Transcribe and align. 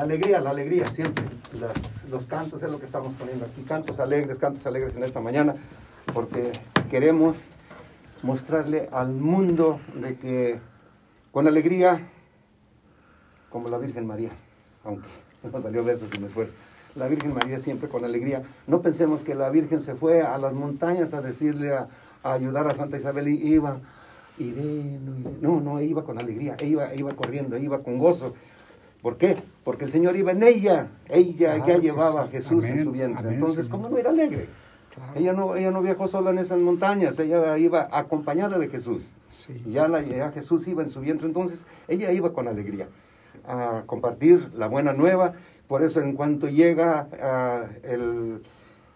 La 0.00 0.04
alegría, 0.04 0.40
la 0.40 0.48
alegría, 0.48 0.86
siempre. 0.86 1.26
los 2.08 2.24
cantos 2.24 2.62
es 2.62 2.72
lo 2.72 2.78
que 2.78 2.86
estamos 2.86 3.12
poniendo 3.18 3.44
aquí. 3.44 3.60
Cantos 3.68 4.00
alegres, 4.00 4.38
cantos 4.38 4.64
alegres 4.64 4.96
en 4.96 5.04
esta 5.04 5.20
mañana, 5.20 5.56
porque 6.14 6.52
queremos 6.90 7.50
mostrarle 8.22 8.88
al 8.92 9.10
mundo 9.10 9.78
de 9.94 10.16
que 10.16 10.58
con 11.32 11.46
alegría, 11.46 12.08
como 13.50 13.68
la 13.68 13.76
Virgen 13.76 14.06
María, 14.06 14.30
aunque 14.84 15.06
no 15.52 15.60
salió 15.60 15.84
verso 15.84 16.06
sin 16.10 16.24
esfuerzo, 16.24 16.56
la 16.94 17.06
Virgen 17.06 17.34
María 17.34 17.58
siempre 17.58 17.90
con 17.90 18.02
alegría. 18.02 18.42
No 18.66 18.80
pensemos 18.80 19.22
que 19.22 19.34
la 19.34 19.50
Virgen 19.50 19.82
se 19.82 19.96
fue 19.96 20.22
a 20.22 20.38
las 20.38 20.54
montañas 20.54 21.12
a 21.12 21.20
decirle, 21.20 21.74
a, 21.74 21.88
ayudar 22.22 22.66
a 22.68 22.72
Santa 22.72 22.96
Isabel 22.96 23.28
y 23.28 23.52
iba, 23.52 23.76
iré, 24.38 24.98
no, 25.42 25.60
no, 25.60 25.78
iba 25.82 26.04
con 26.04 26.18
alegría, 26.18 26.56
iba, 26.62 26.94
iba 26.94 27.10
corriendo, 27.12 27.58
iba 27.58 27.82
con 27.82 27.98
gozo. 27.98 28.32
¿Por 29.02 29.16
qué? 29.16 29.36
Porque 29.64 29.84
el 29.84 29.90
Señor 29.90 30.16
iba 30.16 30.32
en 30.32 30.42
ella, 30.42 30.88
ella 31.08 31.64
ya 31.66 31.78
llevaba 31.78 32.24
a 32.24 32.28
Jesús 32.28 32.64
en 32.66 32.84
su 32.84 32.92
vientre. 32.92 33.34
Entonces, 33.34 33.68
¿cómo 33.68 33.88
no 33.88 33.96
era 33.96 34.10
alegre? 34.10 34.48
Ella, 35.14 35.32
no, 35.32 35.56
ella 35.56 35.70
no 35.70 35.80
viajó 35.80 36.08
sola 36.08 36.30
en 36.30 36.38
esas 36.38 36.58
montañas, 36.58 37.18
ella 37.18 37.56
iba 37.56 37.88
acompañada 37.90 38.58
de 38.58 38.68
Jesús. 38.68 39.14
Ya, 39.66 39.88
la, 39.88 40.02
ya 40.02 40.30
Jesús 40.32 40.68
iba 40.68 40.82
en 40.82 40.90
su 40.90 41.00
vientre, 41.00 41.26
entonces 41.26 41.66
ella 41.88 42.12
iba 42.12 42.32
con 42.32 42.46
alegría 42.46 42.88
a 43.46 43.84
compartir 43.86 44.50
la 44.54 44.66
buena 44.66 44.92
nueva. 44.92 45.32
Por 45.66 45.82
eso 45.82 46.00
en 46.00 46.14
cuanto 46.14 46.48
llega 46.48 47.08
el, 47.84 48.42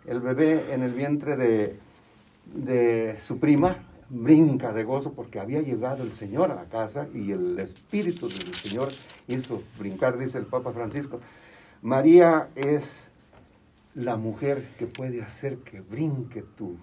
el, 0.07 0.21
bebé 0.21 0.75
en 0.75 0.83
el 0.83 0.93
vientre 0.93 1.37
de, 1.37 1.79
de 2.53 3.19
su 3.19 3.39
prima, 3.39 3.79
brinca 4.15 4.73
de 4.73 4.85
gozo 4.85 5.13
porque 5.13 5.41
había 5.41 5.61
llegado 5.61 6.05
el 6.05 6.13
Señor 6.13 6.51
a 6.51 6.55
la 6.55 6.67
casa 6.67 7.09
y 7.13 7.33
el 7.33 7.59
Espíritu 7.59 8.29
del 8.29 8.55
Señor 8.55 8.93
hizo 9.27 9.63
brincar, 9.79 10.17
dice 10.19 10.39
el 10.39 10.47
Papa 10.47 10.73
Francisco. 10.73 11.21
María 11.83 12.49
es 12.55 13.11
la 13.95 14.17
mujer 14.17 14.69
que 14.79 14.87
puede 14.87 15.23
hacer 15.23 15.59
que 15.59 15.81
brinque 15.81 16.43
tú, 16.43 16.77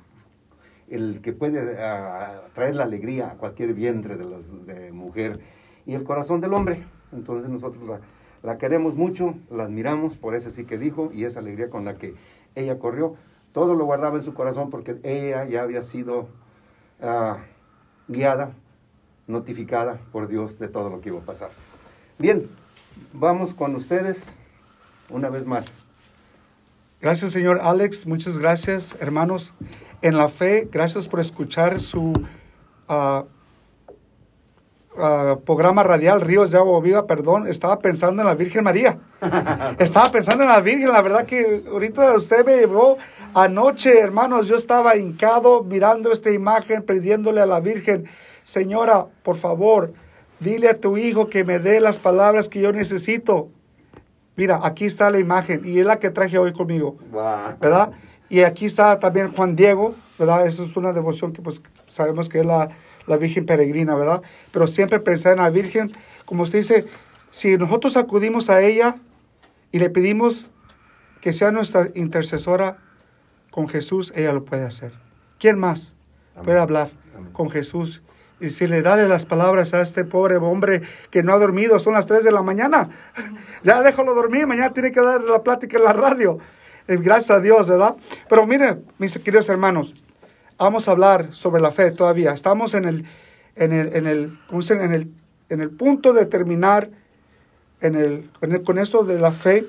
el 0.89 1.22
que 1.22 1.31
puede 1.31 1.81
ah, 1.81 2.44
traer 2.53 2.75
la 2.75 2.83
alegría 2.83 3.31
a 3.31 3.38
cualquier 3.38 3.73
vientre 3.73 4.17
de, 4.17 4.25
los, 4.25 4.66
de 4.66 4.91
mujer 4.91 5.39
y 5.86 5.94
el 5.94 6.03
corazón 6.03 6.41
del 6.41 6.53
hombre. 6.53 6.86
Entonces 7.13 7.50
nosotros 7.50 7.88
la, 7.88 8.02
la, 8.44 8.58
queremos 8.58 8.95
mucho, 8.95 9.36
la 9.50 9.63
admiramos 9.63 10.17
por 10.17 10.36
ese 10.36 10.52
sí 10.52 10.66
que 10.66 10.78
dijo 10.78 11.11
y 11.13 11.23
esa 11.23 11.39
alegría 11.39 11.69
con 11.69 11.86
la 11.86 11.97
que 11.97 12.13
ella 12.56 12.78
corrió. 12.78 13.16
Todo 13.53 13.73
lo 13.75 13.86
guardaba 13.86 14.17
en 14.17 14.23
su 14.23 14.34
corazón 14.34 14.69
porque 14.69 15.00
ella 15.03 15.45
ya 15.45 15.61
había 15.61 15.81
sido 15.81 16.30
Ah, 17.02 17.38
guiada, 18.07 18.52
notificada 19.25 19.99
por 20.11 20.27
Dios 20.27 20.59
de 20.59 20.67
todo 20.67 20.89
lo 20.89 21.02
que 21.02 21.09
iba 21.09 21.19
a 21.19 21.25
pasar. 21.25 21.49
Bien, 22.19 22.47
vamos 23.13 23.53
con 23.55 23.75
ustedes 23.75 24.39
una 25.09 25.29
vez 25.29 25.45
más. 25.45 25.83
Gracias, 27.02 27.31
señor 27.31 27.59
Alex. 27.61 28.05
Muchas 28.05 28.38
gracias, 28.38 28.95
hermanos. 28.99 29.53
En 30.03 30.17
la 30.17 30.29
fe, 30.29 30.67
gracias 30.72 31.07
por 31.07 31.19
escuchar 31.19 31.81
su 31.81 32.13
ah, 32.88 33.23
programa 35.45 35.83
radial 35.83 36.22
Ríos 36.22 36.52
de 36.52 36.57
Agua 36.57 36.79
Viva. 36.81 37.07
Perdón, 37.07 37.47
estaba 37.47 37.79
pensando 37.79 38.22
en 38.22 38.27
la 38.27 38.35
Virgen 38.35 38.63
María. 38.63 38.99
estaba 39.79 40.11
pensando 40.11 40.44
en 40.44 40.49
la 40.49 40.61
Virgen. 40.61 40.89
La 40.89 41.02
verdad 41.02 41.25
que 41.25 41.63
ahorita 41.67 42.16
usted 42.16 42.45
me 42.45 42.57
llevó 42.57 42.97
Anoche, 43.34 43.98
hermanos, 43.98 44.48
yo 44.48 44.58
estaba 44.58 44.98
hincado 44.98 45.64
mirando 45.64 46.12
esta 46.12 46.32
imagen, 46.32 46.84
pidiéndole 46.84 47.40
a 47.40 47.46
la 47.46 47.62
Virgen, 47.62 48.10
Señora, 48.44 49.08
por 49.24 49.38
favor, 49.38 49.94
dile 50.40 50.68
a 50.68 50.78
tu 50.78 50.98
hijo 50.98 51.30
que 51.30 51.46
me 51.46 51.59
dé 51.59 51.80
las 51.80 51.97
palabras 51.97 52.50
que 52.50 52.59
yo 52.59 52.74
necesito. 52.74 53.50
Mira, 54.36 54.59
aquí 54.64 54.86
está 54.86 55.09
la 55.09 55.20
imagen 55.20 55.62
y 55.64 55.80
es 55.80 55.86
la 55.86 56.00
que 56.00 56.09
traje 56.09 56.38
hoy 56.38 56.52
conmigo, 56.52 56.97
¿verdad? 57.62 57.91
Y 58.30 58.41
aquí 58.41 58.66
está 58.66 59.00
también 59.00 59.31
Juan 59.34 59.56
Diego, 59.56 59.96
¿verdad? 60.18 60.47
Esa 60.47 60.64
es 60.64 60.75
una 60.75 60.91
devoción 60.91 61.31
que 61.31 61.41
pues 61.41 61.62
sabemos 61.88 62.28
que 62.28 62.40
es 62.40 62.46
la, 62.46 62.70
la 63.08 63.18
Virgen 63.18 63.46
peregrina, 63.46 63.96
¿verdad? 63.96 64.22
Pero 64.52 64.68
siempre 64.68 65.00
pensar 65.00 65.34
en 65.34 65.44
la 65.44 65.50
Virgen, 65.50 65.91
como 66.25 66.44
usted 66.44 66.59
dice, 66.59 66.86
si 67.30 67.58
nosotros 67.58 67.96
acudimos 67.96 68.50
a 68.50 68.62
ella 68.62 68.97
y 69.72 69.80
le 69.80 69.90
pedimos 69.90 70.50
que 71.22 71.31
sea 71.31 71.52
nuestra 71.52 71.90
intercesora, 71.94 72.78
con 73.51 73.69
Jesús 73.69 74.12
ella 74.16 74.34
lo 74.34 74.44
puede 74.44 74.66
hacer. 74.66 74.94
¿Quién 75.39 75.59
más 75.59 75.94
puede 76.44 76.59
hablar 76.59 76.91
con 77.34 77.50
Jesús? 77.50 78.01
Y 78.39 78.50
si 78.50 78.66
le 78.66 78.81
dale 78.81 79.07
las 79.07 79.28
palabras 79.28 79.73
a 79.75 79.81
este 79.81 80.03
pobre 80.03 80.38
hombre 80.38 80.81
que 81.12 81.22
no 81.22 81.34
ha 81.34 81.38
dormido, 81.38 81.78
son 81.79 81.94
las 81.94 82.07
3 82.07 82.23
de 82.23 82.31
la 82.31 82.41
mañana. 82.41 82.90
ya 83.63 83.84
déjalo 83.84 84.16
dormir, 84.16 84.47
mañana 84.47 84.73
tiene 84.73 84.91
que 84.91 85.01
dar 85.01 85.22
la 85.22 85.44
plática 85.44 85.78
en 85.78 85.84
la 85.84 85.94
radio. 85.94 86.40
Eh, 86.88 86.97
gracias 86.97 87.38
a 87.38 87.40
Dios, 87.40 87.69
¿verdad? 87.69 87.95
Pero 88.28 88.47
miren, 88.47 88.84
mis 88.97 89.17
queridos 89.19 89.47
hermanos, 89.50 89.94
vamos 90.57 90.88
a 90.88 90.91
hablar 90.91 91.29
sobre 91.34 91.61
la 91.61 91.72
fe 91.72 91.91
todavía. 91.91 92.34
Estamos 92.34 92.73
en 92.73 92.85
el, 92.85 93.06
en 93.56 93.73
el, 93.73 93.95
en 93.95 94.07
el, 94.07 94.40
en 94.50 94.91
el, 94.91 95.11
en 95.50 95.61
el 95.61 95.69
punto 95.69 96.13
de 96.13 96.25
terminar 96.25 96.90
en 97.81 97.95
el, 97.95 98.29
con 98.63 98.79
esto 98.79 99.03
de 99.03 99.19
la 99.19 99.31
fe, 99.31 99.66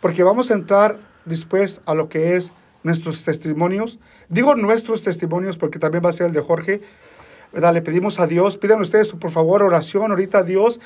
porque 0.00 0.22
vamos 0.22 0.50
a 0.50 0.54
entrar 0.54 0.98
después 1.24 1.80
a 1.86 1.94
lo 1.94 2.08
que 2.08 2.36
es 2.36 2.50
nuestros 2.84 3.24
testimonios. 3.24 3.98
Digo 4.28 4.54
nuestros 4.54 5.02
testimonios 5.02 5.58
porque 5.58 5.80
también 5.80 6.04
va 6.04 6.10
a 6.10 6.12
ser 6.12 6.26
el 6.26 6.32
de 6.32 6.40
Jorge. 6.40 6.80
¿verdad? 7.52 7.74
Le 7.74 7.82
pedimos 7.82 8.20
a 8.20 8.26
Dios, 8.28 8.58
pidan 8.58 8.80
ustedes 8.80 9.10
por 9.12 9.30
favor 9.30 9.62
oración 9.62 10.10
ahorita 10.10 10.38
a 10.38 10.42
Dios 10.42 10.80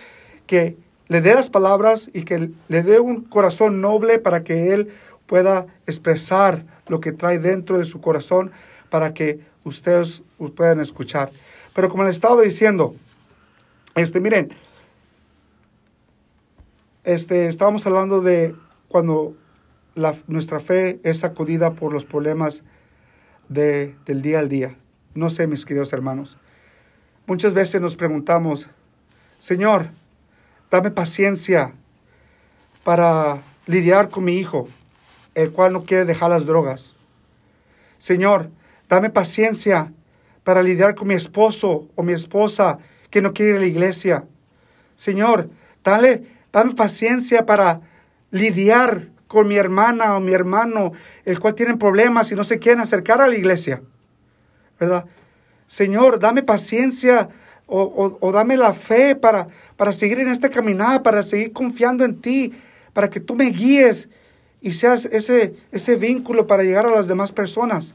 que 0.46 0.76
le 1.08 1.20
dé 1.20 1.34
las 1.34 1.50
palabras 1.50 2.10
y 2.12 2.22
que 2.22 2.50
le 2.68 2.82
dé 2.82 3.00
un 3.00 3.22
corazón 3.22 3.80
noble 3.80 4.18
para 4.18 4.44
que 4.44 4.72
Él 4.72 4.92
pueda 5.26 5.66
expresar 5.86 6.64
lo 6.86 7.00
que 7.00 7.12
trae 7.12 7.38
dentro 7.38 7.78
de 7.78 7.84
su 7.84 8.00
corazón 8.00 8.52
para 8.90 9.14
que 9.14 9.40
ustedes 9.64 10.22
puedan 10.56 10.80
escuchar. 10.80 11.30
Pero 11.74 11.88
como 11.88 12.04
les 12.04 12.16
estaba 12.16 12.42
diciendo, 12.42 12.94
este, 13.94 14.20
miren, 14.20 14.52
este, 17.04 17.46
estábamos 17.46 17.86
hablando 17.86 18.20
de 18.20 18.54
cuando 18.88 19.34
nuestra 20.26 20.60
fe 20.60 21.00
es 21.02 21.18
sacudida 21.18 21.72
por 21.74 21.92
los 21.92 22.04
problemas 22.04 22.64
de, 23.48 23.94
del 24.06 24.22
día 24.22 24.38
al 24.38 24.48
día. 24.48 24.76
No 25.14 25.30
sé, 25.30 25.46
mis 25.46 25.64
queridos 25.66 25.92
hermanos. 25.92 26.36
Muchas 27.26 27.54
veces 27.54 27.80
nos 27.80 27.96
preguntamos, 27.96 28.70
Señor, 29.38 29.88
dame 30.70 30.90
paciencia 30.90 31.72
para 32.84 33.38
lidiar 33.66 34.08
con 34.08 34.24
mi 34.24 34.38
hijo, 34.38 34.66
el 35.34 35.50
cual 35.52 35.72
no 35.72 35.84
quiere 35.84 36.04
dejar 36.04 36.30
las 36.30 36.46
drogas. 36.46 36.94
Señor, 37.98 38.50
dame 38.88 39.10
paciencia 39.10 39.92
para 40.44 40.62
lidiar 40.62 40.94
con 40.94 41.08
mi 41.08 41.14
esposo 41.14 41.88
o 41.94 42.02
mi 42.02 42.12
esposa 42.12 42.78
que 43.10 43.20
no 43.20 43.34
quiere 43.34 43.50
ir 43.50 43.56
a 43.56 43.60
la 43.60 43.66
iglesia. 43.66 44.24
Señor, 44.96 45.50
dale, 45.84 46.24
dame 46.52 46.74
paciencia 46.74 47.44
para 47.44 47.82
lidiar 48.30 49.08
con 49.28 49.46
mi 49.46 49.56
hermana 49.56 50.16
o 50.16 50.20
mi 50.20 50.32
hermano, 50.32 50.92
el 51.24 51.38
cual 51.38 51.54
tienen 51.54 51.78
problemas 51.78 52.32
y 52.32 52.34
no 52.34 52.44
se 52.44 52.58
quieren 52.58 52.80
acercar 52.80 53.20
a 53.20 53.28
la 53.28 53.36
iglesia. 53.36 53.82
¿Verdad? 54.80 55.04
Señor, 55.66 56.18
dame 56.18 56.42
paciencia 56.42 57.28
o, 57.66 58.32
dame 58.32 58.56
la 58.56 58.72
fe 58.72 59.14
para, 59.14 59.46
para 59.76 59.92
seguir 59.92 60.18
en 60.20 60.28
esta 60.28 60.48
caminada, 60.48 61.02
para 61.02 61.22
seguir 61.22 61.52
confiando 61.52 62.04
en 62.04 62.20
ti, 62.20 62.54
para 62.94 63.10
que 63.10 63.20
tú 63.20 63.36
me 63.36 63.50
guíes 63.50 64.08
y 64.62 64.72
seas 64.72 65.04
ese, 65.04 65.54
ese 65.70 65.96
vínculo 65.96 66.46
para 66.46 66.62
llegar 66.62 66.86
a 66.86 66.90
las 66.90 67.06
demás 67.06 67.32
personas. 67.32 67.94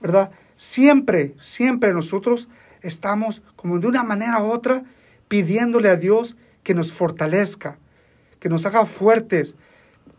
¿Verdad? 0.00 0.30
Siempre, 0.56 1.34
siempre 1.38 1.92
nosotros 1.92 2.48
estamos 2.80 3.42
como 3.56 3.78
de 3.78 3.86
una 3.86 4.02
manera 4.02 4.42
u 4.42 4.50
otra 4.50 4.84
pidiéndole 5.28 5.90
a 5.90 5.96
Dios 5.96 6.36
que 6.62 6.74
nos 6.74 6.92
fortalezca, 6.92 7.76
que 8.40 8.48
nos 8.48 8.64
haga 8.64 8.86
fuertes, 8.86 9.56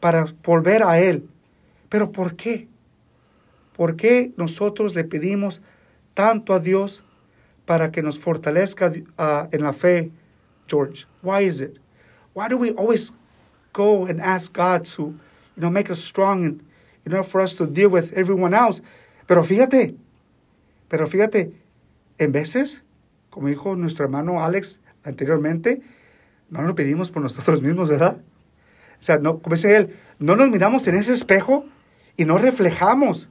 para 0.06 0.36
volver 0.44 0.84
a 0.84 1.00
Él. 1.00 1.28
Pero 1.90 2.12
¿por 2.12 2.36
qué? 2.36 2.68
¿Por 3.76 3.96
qué 3.96 4.32
nosotros 4.38 4.94
le 4.94 5.04
pedimos 5.04 5.64
tanto 6.14 6.54
a 6.54 6.60
Dios 6.60 7.04
para 7.66 7.92
que 7.92 8.04
nos 8.04 8.20
fortalezca 8.20 8.94
en 8.94 9.64
la 9.64 9.74
fe, 9.74 10.12
George? 10.68 11.08
Why 11.24 11.48
is 11.48 11.60
it? 11.60 11.80
Why 12.36 12.48
do 12.50 12.58
we 12.60 12.70
always 12.78 13.14
go 13.74 14.06
and 14.06 14.22
ask 14.22 14.54
God 14.56 14.86
to, 14.96 15.06
you 15.06 15.18
know, 15.56 15.72
make 15.72 15.90
us 15.90 16.04
strong 16.04 16.46
and, 16.46 16.62
you 17.04 17.12
know, 17.12 17.24
for 17.24 17.42
us 17.42 17.56
to 17.56 17.66
deal 17.66 17.90
with 17.90 18.14
everyone 18.14 18.54
else? 18.54 18.84
Pero 19.26 19.44
fíjate, 19.44 19.96
pero 20.88 21.08
fíjate, 21.08 21.52
en 22.20 22.32
veces, 22.32 22.84
como 23.32 23.48
dijo 23.48 23.76
nuestro 23.76 24.06
hermano 24.06 24.44
Alex 24.44 24.80
anteriormente, 25.04 25.82
no 26.52 26.62
lo 26.62 26.76
pedimos 26.76 27.10
por 27.10 27.24
nosotros 27.24 27.64
mismos, 27.64 27.90
¿verdad? 27.90 28.22
O 29.00 29.04
sea, 29.04 29.18
no, 29.18 29.40
como 29.40 29.56
dice 29.56 29.76
él, 29.76 29.96
no 30.20 30.36
nos 30.36 30.50
miramos 30.50 30.88
en 30.88 30.96
ese 30.96 31.14
espejo 31.14 31.66
y 32.18 32.26
no 32.26 32.38
reflejamos 32.38 33.30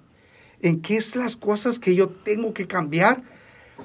en 0.61 0.81
qué 0.81 0.96
es 0.96 1.16
las 1.16 1.37
cosas 1.37 1.78
que 1.78 1.94
yo 1.94 2.08
tengo 2.08 2.55
que 2.55 2.66
cambiar 2.66 3.22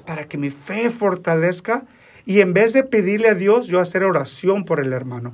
para 0.06 0.28
que 0.28 0.38
mi 0.38 0.50
fe 0.50 0.90
fortalezca 0.90 1.84
y 2.26 2.40
en 2.40 2.52
vez 2.54 2.72
de 2.72 2.84
pedirle 2.84 3.28
a 3.28 3.34
Dios, 3.34 3.66
yo 3.66 3.80
hacer 3.80 4.04
oración 4.04 4.64
por 4.64 4.80
el 4.80 4.92
hermano. 4.92 5.32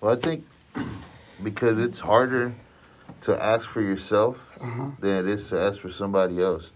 Well, 0.00 0.16
I 0.16 0.20
think 0.20 0.44
because 1.42 1.78
it's 1.78 2.00
harder 2.00 2.52
to 3.22 3.42
ask 3.42 3.68
for 3.68 3.80
yourself 3.80 4.36
Ajá. 4.60 4.98
than 5.00 5.24
it 5.24 5.28
is 5.28 5.48
to 5.50 5.60
ask 5.60 5.80
for 5.80 5.90
somebody 5.90 6.40
else. 6.40 6.72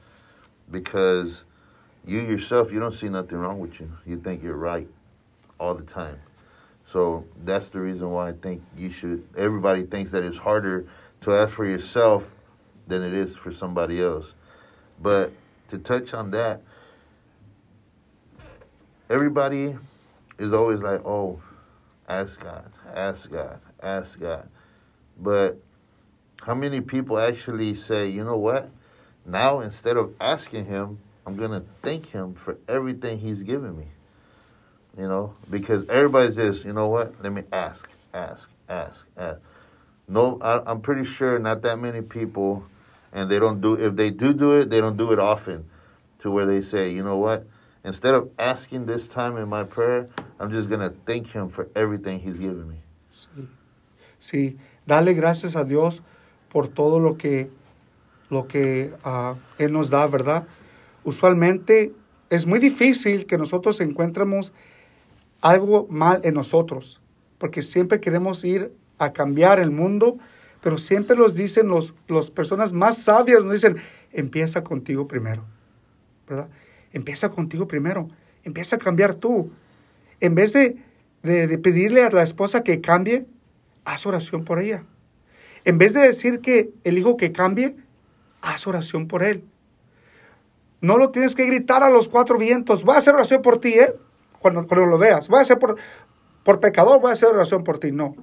Because 0.70 1.44
you 2.04 2.20
yourself, 2.20 2.72
you 2.72 2.80
don't 2.80 2.94
see 2.94 3.08
nothing 3.08 3.38
wrong 3.38 3.58
with 3.60 3.80
you. 3.80 3.90
You 4.06 4.18
think 4.18 4.42
you're 4.42 4.56
right 4.56 4.88
all 5.58 5.74
the 5.74 5.84
time. 5.84 6.18
So 6.90 7.26
that's 7.44 7.68
the 7.68 7.80
reason 7.80 8.10
why 8.10 8.30
I 8.30 8.32
think 8.32 8.62
you 8.74 8.90
should. 8.90 9.28
Everybody 9.36 9.84
thinks 9.84 10.10
that 10.12 10.24
it's 10.24 10.38
harder 10.38 10.86
to 11.20 11.32
ask 11.34 11.52
for 11.52 11.66
yourself 11.66 12.30
than 12.86 13.02
it 13.02 13.12
is 13.12 13.36
for 13.36 13.52
somebody 13.52 14.02
else. 14.02 14.32
But 15.00 15.32
to 15.68 15.78
touch 15.78 16.14
on 16.14 16.30
that, 16.30 16.62
everybody 19.10 19.76
is 20.38 20.54
always 20.54 20.80
like, 20.80 21.04
oh, 21.04 21.42
ask 22.08 22.40
God, 22.40 22.72
ask 22.94 23.30
God, 23.30 23.60
ask 23.82 24.18
God. 24.18 24.48
But 25.18 25.58
how 26.40 26.54
many 26.54 26.80
people 26.80 27.18
actually 27.18 27.74
say, 27.74 28.08
you 28.08 28.24
know 28.24 28.38
what? 28.38 28.70
Now, 29.26 29.60
instead 29.60 29.98
of 29.98 30.14
asking 30.22 30.64
Him, 30.64 31.00
I'm 31.26 31.36
going 31.36 31.50
to 31.50 31.64
thank 31.82 32.06
Him 32.06 32.34
for 32.34 32.56
everything 32.66 33.18
He's 33.18 33.42
given 33.42 33.76
me. 33.76 33.88
You 34.98 35.06
know, 35.06 35.34
because 35.48 35.86
everybody's 35.88 36.34
just, 36.34 36.64
you 36.64 36.72
know 36.72 36.88
what? 36.88 37.14
Let 37.22 37.32
me 37.32 37.44
ask, 37.52 37.88
ask, 38.12 38.50
ask, 38.68 39.06
ask. 39.16 39.38
No, 40.08 40.38
I, 40.42 40.60
I'm 40.68 40.80
pretty 40.80 41.04
sure 41.04 41.38
not 41.38 41.62
that 41.62 41.78
many 41.78 42.02
people, 42.02 42.64
and 43.12 43.30
they 43.30 43.38
don't 43.38 43.60
do, 43.60 43.74
if 43.74 43.94
they 43.94 44.10
do 44.10 44.32
do 44.32 44.58
it, 44.58 44.70
they 44.70 44.80
don't 44.80 44.96
do 44.96 45.12
it 45.12 45.20
often 45.20 45.64
to 46.18 46.32
where 46.32 46.46
they 46.46 46.60
say, 46.60 46.90
you 46.90 47.04
know 47.04 47.16
what? 47.16 47.46
Instead 47.84 48.14
of 48.14 48.28
asking 48.40 48.86
this 48.86 49.06
time 49.06 49.36
in 49.36 49.48
my 49.48 49.62
prayer, 49.62 50.08
I'm 50.40 50.50
just 50.50 50.68
going 50.68 50.80
to 50.80 50.92
thank 51.06 51.28
Him 51.28 51.48
for 51.48 51.68
everything 51.76 52.18
He's 52.18 52.36
given 52.36 52.68
me. 52.68 52.78
Sí, 54.20 54.56
dale 54.84 55.14
gracias 55.14 55.54
a 55.54 55.64
Dios 55.64 56.02
por 56.50 56.66
todo 56.66 56.98
lo 56.98 57.16
que, 57.16 57.50
lo 58.30 58.48
que 58.48 58.92
ah, 59.04 59.36
Él 59.58 59.70
nos 59.70 59.90
da, 59.90 60.08
¿verdad? 60.08 60.48
Usualmente 61.04 61.92
es 62.30 62.46
muy 62.46 62.58
difícil 62.58 63.26
que 63.26 63.38
nosotros 63.38 63.80
encuentremos 63.80 64.52
algo 65.40 65.86
mal 65.88 66.20
en 66.24 66.34
nosotros, 66.34 67.00
porque 67.38 67.62
siempre 67.62 68.00
queremos 68.00 68.44
ir 68.44 68.72
a 68.98 69.12
cambiar 69.12 69.60
el 69.60 69.70
mundo, 69.70 70.18
pero 70.60 70.78
siempre 70.78 71.16
nos 71.16 71.34
dicen 71.34 71.68
los, 71.68 71.94
las 72.08 72.30
personas 72.30 72.72
más 72.72 72.98
sabias, 72.98 73.44
nos 73.44 73.52
dicen, 73.52 73.76
empieza 74.12 74.64
contigo 74.64 75.06
primero, 75.06 75.44
¿verdad? 76.28 76.48
Empieza 76.92 77.30
contigo 77.30 77.68
primero, 77.68 78.08
empieza 78.42 78.76
a 78.76 78.78
cambiar 78.78 79.14
tú. 79.14 79.52
En 80.20 80.34
vez 80.34 80.52
de, 80.52 80.76
de, 81.22 81.46
de 81.46 81.58
pedirle 81.58 82.02
a 82.02 82.10
la 82.10 82.22
esposa 82.22 82.64
que 82.64 82.80
cambie, 82.80 83.26
haz 83.84 84.06
oración 84.06 84.44
por 84.44 84.58
ella. 84.60 84.82
En 85.64 85.78
vez 85.78 85.92
de 85.92 86.00
decir 86.00 86.40
que 86.40 86.70
el 86.82 86.98
hijo 86.98 87.16
que 87.16 87.30
cambie, 87.30 87.76
haz 88.40 88.66
oración 88.66 89.06
por 89.06 89.22
él. 89.22 89.44
No 90.80 90.96
lo 90.96 91.10
tienes 91.10 91.34
que 91.34 91.46
gritar 91.46 91.82
a 91.82 91.90
los 91.90 92.08
cuatro 92.08 92.38
vientos. 92.38 92.84
Voy 92.84 92.94
a 92.94 92.98
hacer 92.98 93.14
oración 93.14 93.42
por 93.42 93.58
ti, 93.58 93.74
¿eh? 93.74 93.94
Cuando, 94.40 94.66
cuando 94.66 94.86
lo 94.86 94.98
veas. 94.98 95.28
Voy 95.28 95.38
a 95.38 95.42
hacer 95.42 95.58
por, 95.58 95.76
por 96.44 96.60
pecador, 96.60 97.00
voy 97.00 97.10
a 97.10 97.14
hacer 97.14 97.28
oración 97.28 97.64
por 97.64 97.78
ti. 97.78 97.92
No. 97.92 98.14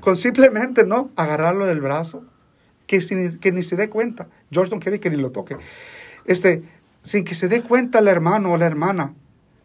Con 0.00 0.16
simplemente, 0.16 0.84
¿no? 0.84 1.10
Agarrarlo 1.16 1.66
del 1.66 1.80
brazo. 1.80 2.24
Que, 2.86 3.00
que 3.40 3.52
ni 3.52 3.62
se 3.62 3.76
dé 3.76 3.90
cuenta. 3.90 4.28
George 4.50 4.74
no 4.74 4.80
quiere 4.80 5.00
que 5.00 5.10
ni 5.10 5.16
lo 5.16 5.32
toque. 5.32 5.56
Este, 6.24 6.62
sin 7.02 7.24
que 7.24 7.34
se 7.34 7.48
dé 7.48 7.62
cuenta 7.62 7.98
el 7.98 8.08
hermano 8.08 8.52
o 8.52 8.56
la 8.56 8.66
hermana, 8.66 9.14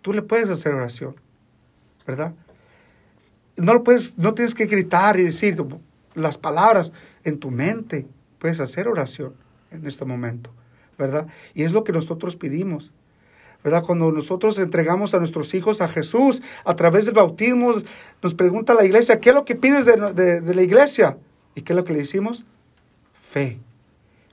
tú 0.02 0.14
le 0.14 0.22
puedes 0.22 0.50
hacer 0.50 0.74
oración. 0.74 1.16
¿Verdad? 2.08 2.34
no 3.58 3.74
lo 3.74 3.84
puedes, 3.84 4.18
no 4.18 4.34
tienes 4.34 4.56
que 4.56 4.66
gritar 4.66 5.20
y 5.20 5.24
decir 5.24 5.64
las 6.16 6.38
palabras 6.38 6.92
en 7.24 7.40
tu 7.40 7.52
mente. 7.52 8.08
Puedes 8.40 8.60
hacer 8.60 8.88
oración 8.88 9.34
en 9.70 9.86
este 9.86 10.04
momento, 10.04 10.52
¿verdad? 10.98 11.28
Y 11.54 11.64
es 11.64 11.72
lo 11.72 11.84
que 11.84 11.92
nosotros 11.92 12.36
pedimos, 12.36 12.92
¿verdad? 13.64 13.84
Cuando 13.84 14.12
nosotros 14.12 14.58
entregamos 14.58 15.14
a 15.14 15.20
nuestros 15.20 15.54
hijos 15.54 15.82
a 15.82 15.88
Jesús 15.88 16.42
a 16.66 16.76
través 16.76 17.06
del 17.06 17.14
bautismo, 17.14 17.74
nos 18.22 18.34
pregunta 18.34 18.74
la 18.74 18.86
iglesia, 18.86 19.20
¿qué 19.20 19.30
es 19.30 19.36
lo 19.36 19.46
que 19.46 19.56
pides 19.56 19.86
de, 19.86 20.42
la 20.42 20.62
iglesia? 20.62 21.18
¿Y 21.56 21.62
qué 21.62 21.74
es 21.74 21.78
lo 21.78 21.84
que 21.84 21.94
le 21.94 22.00
decimos? 22.00 22.46
Fe. 23.30 23.60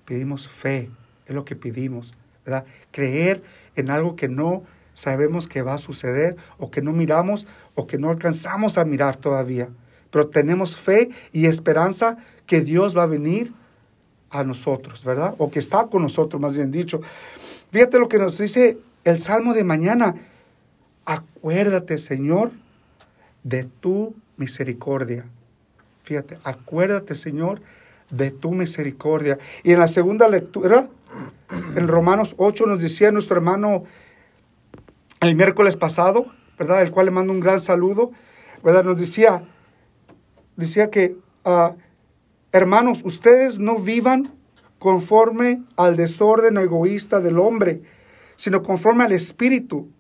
Pedimos 0.05 0.49
fe, 0.49 0.91
es 1.27 1.35
lo 1.35 1.45
que 1.45 1.55
pedimos, 1.55 2.15
¿verdad? 2.45 2.65
Creer 2.91 3.43
en 3.77 3.91
algo 3.91 4.17
que 4.17 4.29
no 4.29 4.63
sabemos 4.95 5.49
que 5.49 5.63
va 5.63 5.75
a 5.75 5.79
suceder 5.79 6.37
o 6.57 6.71
que 6.71 6.81
no 6.81 6.93
miramos 6.93 7.47
o 7.75 7.87
que 7.87 7.99
no 7.99 8.11
alcanzamos 8.11 8.79
a 8.79 8.85
mirar 8.85 9.17
todavía. 9.17 9.69
Pero 10.11 10.29
tenemos 10.29 10.77
fe 10.77 11.11
y 11.33 11.47
esperanza 11.47 12.17
que 12.47 12.63
Dios 12.63 12.97
va 12.97 13.03
a 13.03 13.07
venir 13.07 13.53
a 14.31 14.45
nosotros, 14.45 15.05
¿verdad? 15.05 15.35
O 15.39 15.51
que 15.51 15.59
está 15.59 15.87
con 15.87 16.03
nosotros, 16.03 16.41
más 16.41 16.57
bien 16.57 16.71
dicho. 16.71 17.01
Fíjate 17.71 17.99
lo 17.99 18.09
que 18.09 18.19
nos 18.19 18.39
dice 18.39 18.79
el 19.09 19.21
Salmo 19.21 19.55
de 19.55 19.65
mañana. 19.65 20.17
Acuérdate, 21.07 21.97
Señor, 21.97 22.51
de 23.43 23.65
tu 23.65 24.15
misericordia. 24.37 25.25
Fíjate, 26.03 26.39
acuérdate, 26.45 27.15
Señor, 27.15 27.63
de 28.11 28.31
tu 28.31 28.53
misericordia. 28.53 29.39
Y 29.63 29.73
en 29.73 29.81
la 29.81 29.89
segunda 29.89 30.29
lectura, 30.29 30.89
en 31.75 31.89
Romanos 31.89 32.35
8 32.37 32.67
nos 32.67 32.83
decía 32.83 33.11
nuestro 33.11 33.37
hermano 33.37 33.85
el 35.21 35.35
miércoles 35.35 35.77
pasado, 35.77 36.27
¿verdad? 36.59 36.83
El 36.83 36.91
cual 36.91 37.07
le 37.07 37.13
mando 37.13 37.33
un 37.33 37.41
gran 37.41 37.63
saludo, 37.63 38.13
¿verdad? 38.63 38.85
Nos 38.85 39.01
decía, 39.01 39.43
decía 40.57 40.91
que, 40.91 41.17
ah, 41.47 41.75
hermanos, 42.53 43.03
ustedes 43.05 43.59
no 43.59 43.77
vivan 43.77 44.31
conforme 44.79 45.63
al 45.77 45.97
desorden 45.97 46.59
egoísta 46.59 47.21
del 47.21 47.39
hombre, 47.39 47.83
sino 48.39 48.63
conforme 48.63 49.05
al 49.05 49.13
Espíritu, 49.13 49.91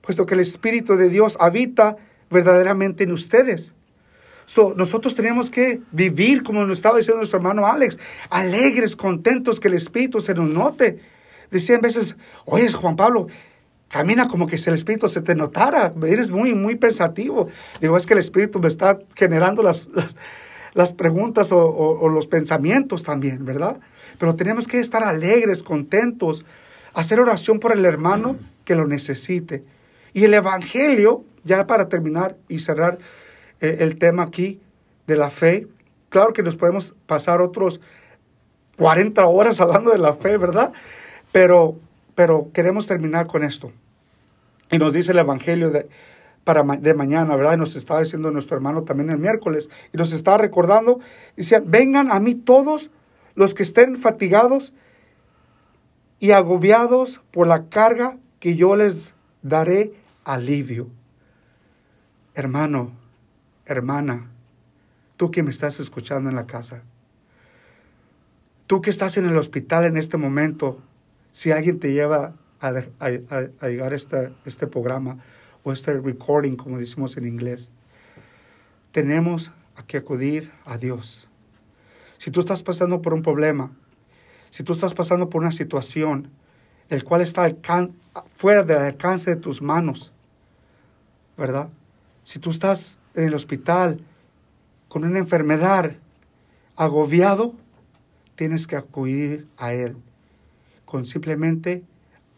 puesto 0.00 0.26
que 0.26 0.34
el 0.34 0.40
Espíritu 0.40 0.96
de 0.96 1.08
Dios 1.08 1.36
habita 1.38 1.96
verdaderamente 2.30 3.04
en 3.04 3.12
ustedes. 3.12 3.74
So, 4.46 4.74
nosotros 4.76 5.14
tenemos 5.14 5.50
que 5.50 5.80
vivir, 5.92 6.42
como 6.42 6.64
nos 6.64 6.78
estaba 6.78 6.98
diciendo 6.98 7.18
nuestro 7.18 7.36
hermano 7.38 7.66
Alex, 7.66 8.00
alegres, 8.30 8.96
contentos, 8.96 9.60
que 9.60 9.68
el 9.68 9.74
Espíritu 9.74 10.20
se 10.20 10.34
nos 10.34 10.48
note. 10.48 10.98
Decían 11.50 11.80
veces, 11.80 12.16
oye, 12.46 12.72
Juan 12.72 12.96
Pablo, 12.96 13.28
camina 13.88 14.26
como 14.26 14.46
que 14.46 14.58
si 14.58 14.70
el 14.70 14.76
Espíritu 14.76 15.08
se 15.08 15.20
te 15.20 15.34
notara, 15.34 15.92
eres 16.04 16.30
muy, 16.30 16.54
muy 16.54 16.74
pensativo. 16.76 17.48
Digo, 17.80 17.96
es 17.96 18.06
que 18.06 18.14
el 18.14 18.20
Espíritu 18.20 18.58
me 18.58 18.68
está 18.68 18.98
generando 19.14 19.62
las, 19.62 19.88
las, 19.94 20.16
las 20.74 20.92
preguntas 20.94 21.50
o, 21.52 22.08
los 22.08 22.26
pensamientos 22.26 23.02
también, 23.02 23.44
¿verdad? 23.44 23.78
Pero 24.18 24.34
tenemos 24.34 24.66
que 24.66 24.80
estar 24.80 25.04
alegres, 25.04 25.62
contentos, 25.62 26.44
hacer 26.94 27.20
oración 27.20 27.60
por 27.60 27.72
el 27.72 27.84
hermano 27.84 28.36
que 28.64 28.74
lo 28.74 28.86
necesite. 28.86 29.64
Y 30.12 30.24
el 30.24 30.34
Evangelio, 30.34 31.24
ya 31.44 31.66
para 31.66 31.88
terminar 31.88 32.36
y 32.48 32.58
cerrar 32.58 32.98
eh, 33.60 33.78
el 33.80 33.98
tema 33.98 34.24
aquí 34.24 34.60
de 35.06 35.16
la 35.16 35.30
fe, 35.30 35.68
claro 36.08 36.32
que 36.32 36.42
nos 36.42 36.56
podemos 36.56 36.94
pasar 37.06 37.40
otros 37.40 37.80
40 38.76 39.24
horas 39.26 39.60
hablando 39.60 39.90
de 39.90 39.98
la 39.98 40.12
fe, 40.12 40.36
¿verdad? 40.36 40.72
Pero, 41.32 41.76
pero 42.14 42.50
queremos 42.52 42.86
terminar 42.86 43.26
con 43.26 43.42
esto. 43.42 43.72
Y 44.70 44.78
nos 44.78 44.92
dice 44.92 45.12
el 45.12 45.18
Evangelio 45.18 45.70
de, 45.70 45.88
para, 46.44 46.62
de 46.62 46.94
mañana, 46.94 47.36
¿verdad? 47.36 47.54
Y 47.54 47.58
nos 47.58 47.76
estaba 47.76 48.00
diciendo 48.00 48.30
nuestro 48.30 48.56
hermano 48.56 48.82
también 48.82 49.10
el 49.10 49.18
miércoles. 49.18 49.70
Y 49.92 49.96
nos 49.96 50.12
estaba 50.12 50.38
recordando, 50.38 51.00
decía, 51.36 51.62
vengan 51.64 52.10
a 52.10 52.20
mí 52.20 52.34
todos 52.34 52.90
los 53.34 53.54
que 53.54 53.62
estén 53.62 53.96
fatigados 53.96 54.72
y 56.22 56.30
agobiados 56.30 57.20
por 57.32 57.48
la 57.48 57.68
carga 57.68 58.16
que 58.38 58.54
yo 58.54 58.76
les 58.76 59.12
daré 59.42 59.92
alivio. 60.22 60.86
Hermano, 62.36 62.92
hermana, 63.66 64.30
tú 65.16 65.32
que 65.32 65.42
me 65.42 65.50
estás 65.50 65.80
escuchando 65.80 66.30
en 66.30 66.36
la 66.36 66.46
casa, 66.46 66.82
tú 68.68 68.80
que 68.82 68.90
estás 68.90 69.16
en 69.16 69.26
el 69.26 69.36
hospital 69.36 69.82
en 69.84 69.96
este 69.96 70.16
momento, 70.16 70.78
si 71.32 71.50
alguien 71.50 71.80
te 71.80 71.92
lleva 71.92 72.34
a, 72.60 72.68
a- 72.68 72.76
a- 73.00 73.48
a 73.60 73.68
llegar 73.68 73.92
a 73.92 73.96
este, 73.96 74.32
este 74.44 74.68
programa 74.68 75.18
o 75.64 75.72
este 75.72 75.92
recording, 75.92 76.54
como 76.54 76.78
decimos 76.78 77.16
en 77.16 77.26
inglés, 77.26 77.72
tenemos 78.92 79.50
que 79.88 79.96
acudir 79.96 80.52
a 80.66 80.78
Dios. 80.78 81.26
Si 82.18 82.30
tú 82.30 82.38
estás 82.38 82.62
pasando 82.62 83.02
por 83.02 83.12
un 83.12 83.22
problema, 83.22 83.72
si 84.52 84.62
tú 84.62 84.74
estás 84.74 84.92
pasando 84.92 85.30
por 85.30 85.40
una 85.40 85.50
situación, 85.50 86.28
el 86.90 87.04
cual 87.04 87.22
está 87.22 87.50
fuera 88.36 88.62
del 88.62 88.76
alcance 88.76 89.30
de 89.30 89.36
tus 89.36 89.62
manos, 89.62 90.12
¿verdad? 91.38 91.70
Si 92.22 92.38
tú 92.38 92.50
estás 92.50 92.98
en 93.14 93.24
el 93.24 93.34
hospital 93.34 94.00
con 94.88 95.04
una 95.04 95.18
enfermedad, 95.18 95.92
agobiado, 96.76 97.54
tienes 98.36 98.66
que 98.66 98.76
acudir 98.76 99.48
a 99.56 99.72
Él, 99.72 99.96
con 100.84 101.06
simplemente 101.06 101.82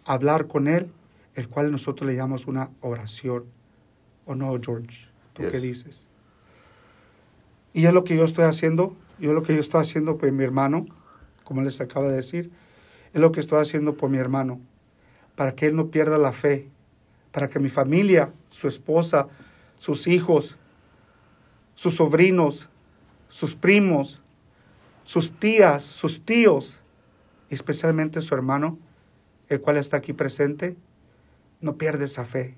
hablar 0.04 0.46
con 0.46 0.68
Él, 0.68 0.92
el 1.34 1.48
cual 1.48 1.72
nosotros 1.72 2.08
le 2.08 2.14
llamamos 2.14 2.46
una 2.46 2.70
oración. 2.80 3.44
¿O 4.24 4.36
no, 4.36 4.56
George? 4.62 5.08
¿Tú 5.32 5.42
qué 5.50 5.58
dices? 5.58 6.06
Y 7.72 7.86
es 7.86 7.92
lo 7.92 8.04
que 8.04 8.16
yo 8.16 8.24
estoy 8.24 8.44
haciendo, 8.44 8.94
yo 9.18 9.32
lo 9.32 9.42
que 9.42 9.54
yo 9.54 9.60
estoy 9.60 9.82
haciendo 9.82 10.16
por 10.16 10.30
mi 10.30 10.44
hermano, 10.44 10.86
como 11.44 11.62
les 11.62 11.80
acabo 11.80 12.08
de 12.08 12.16
decir, 12.16 12.50
es 13.12 13.20
lo 13.20 13.32
que 13.32 13.40
estoy 13.40 13.60
haciendo 13.60 13.96
por 13.96 14.10
mi 14.10 14.18
hermano, 14.18 14.60
para 15.36 15.54
que 15.54 15.66
él 15.66 15.76
no 15.76 15.88
pierda 15.88 16.18
la 16.18 16.32
fe, 16.32 16.68
para 17.32 17.48
que 17.48 17.58
mi 17.58 17.68
familia, 17.68 18.32
su 18.50 18.68
esposa, 18.68 19.28
sus 19.78 20.06
hijos, 20.06 20.56
sus 21.74 21.96
sobrinos, 21.96 22.68
sus 23.28 23.56
primos, 23.56 24.20
sus 25.04 25.32
tías, 25.38 25.84
sus 25.84 26.24
tíos, 26.24 26.76
especialmente 27.50 28.20
su 28.22 28.34
hermano, 28.34 28.78
el 29.48 29.60
cual 29.60 29.76
está 29.76 29.98
aquí 29.98 30.12
presente, 30.12 30.76
no 31.60 31.76
pierda 31.76 32.04
esa 32.04 32.24
fe, 32.24 32.54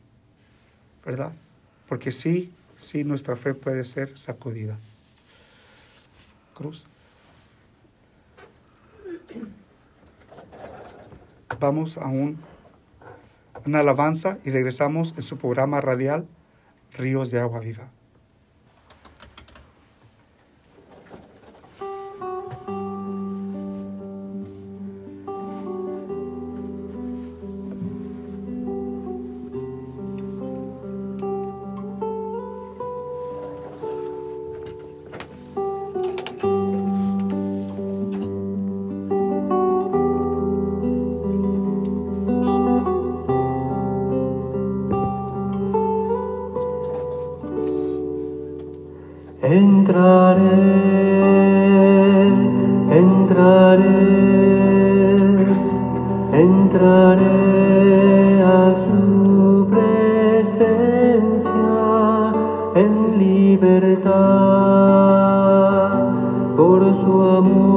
¿verdad? 1.05 1.33
Porque 1.89 2.13
sí, 2.13 2.53
sí, 2.79 3.05
nuestra 3.05 3.37
fe 3.37 3.55
puede 3.55 3.85
ser 3.85 4.17
sacudida. 4.17 4.79
Cruz. 6.55 6.85
Vamos 11.61 11.99
a 11.99 12.07
un, 12.07 12.39
una 13.65 13.81
alabanza 13.81 14.39
y 14.45 14.51
regresamos 14.51 15.15
en 15.17 15.23
su 15.23 15.39
programa 15.39 15.81
radial 15.81 16.27
Ríos 16.93 17.31
de 17.31 17.41
Agua 17.41 17.61
Viva. 17.61 17.89
Por 67.07 67.45
su 67.45 67.76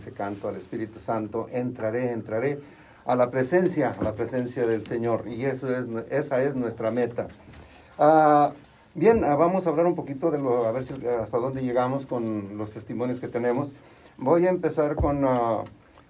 ese 0.00 0.12
canto 0.12 0.48
al 0.48 0.56
Espíritu 0.56 0.98
Santo. 0.98 1.48
Entraré, 1.52 2.12
entraré 2.12 2.60
a 3.04 3.14
la 3.14 3.30
presencia, 3.30 3.94
a 3.98 4.02
la 4.02 4.14
presencia 4.14 4.66
del 4.66 4.84
Señor. 4.84 5.28
Y 5.28 5.44
eso 5.44 5.74
es, 5.74 5.86
esa 6.10 6.42
es 6.42 6.56
nuestra 6.56 6.90
meta. 6.90 7.28
Ah, 7.98 8.52
bien, 8.94 9.24
ah, 9.24 9.36
vamos 9.36 9.66
a 9.66 9.70
hablar 9.70 9.86
un 9.86 9.94
poquito 9.94 10.30
de 10.30 10.38
lo, 10.38 10.64
a 10.64 10.72
ver 10.72 10.84
si, 10.84 10.94
hasta 11.06 11.38
dónde 11.38 11.62
llegamos 11.62 12.06
con 12.06 12.56
los 12.56 12.72
testimonios 12.72 13.20
que 13.20 13.28
tenemos. 13.28 13.72
Voy 14.16 14.46
a 14.46 14.50
empezar 14.50 14.96
con, 14.96 15.24
ah, 15.24 15.62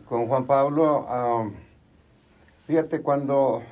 con 0.08 0.26
Juan 0.28 0.46
Pablo. 0.46 1.06
Ah, 1.08 1.48
fíjate, 2.66 3.02
cuando, 3.02 3.62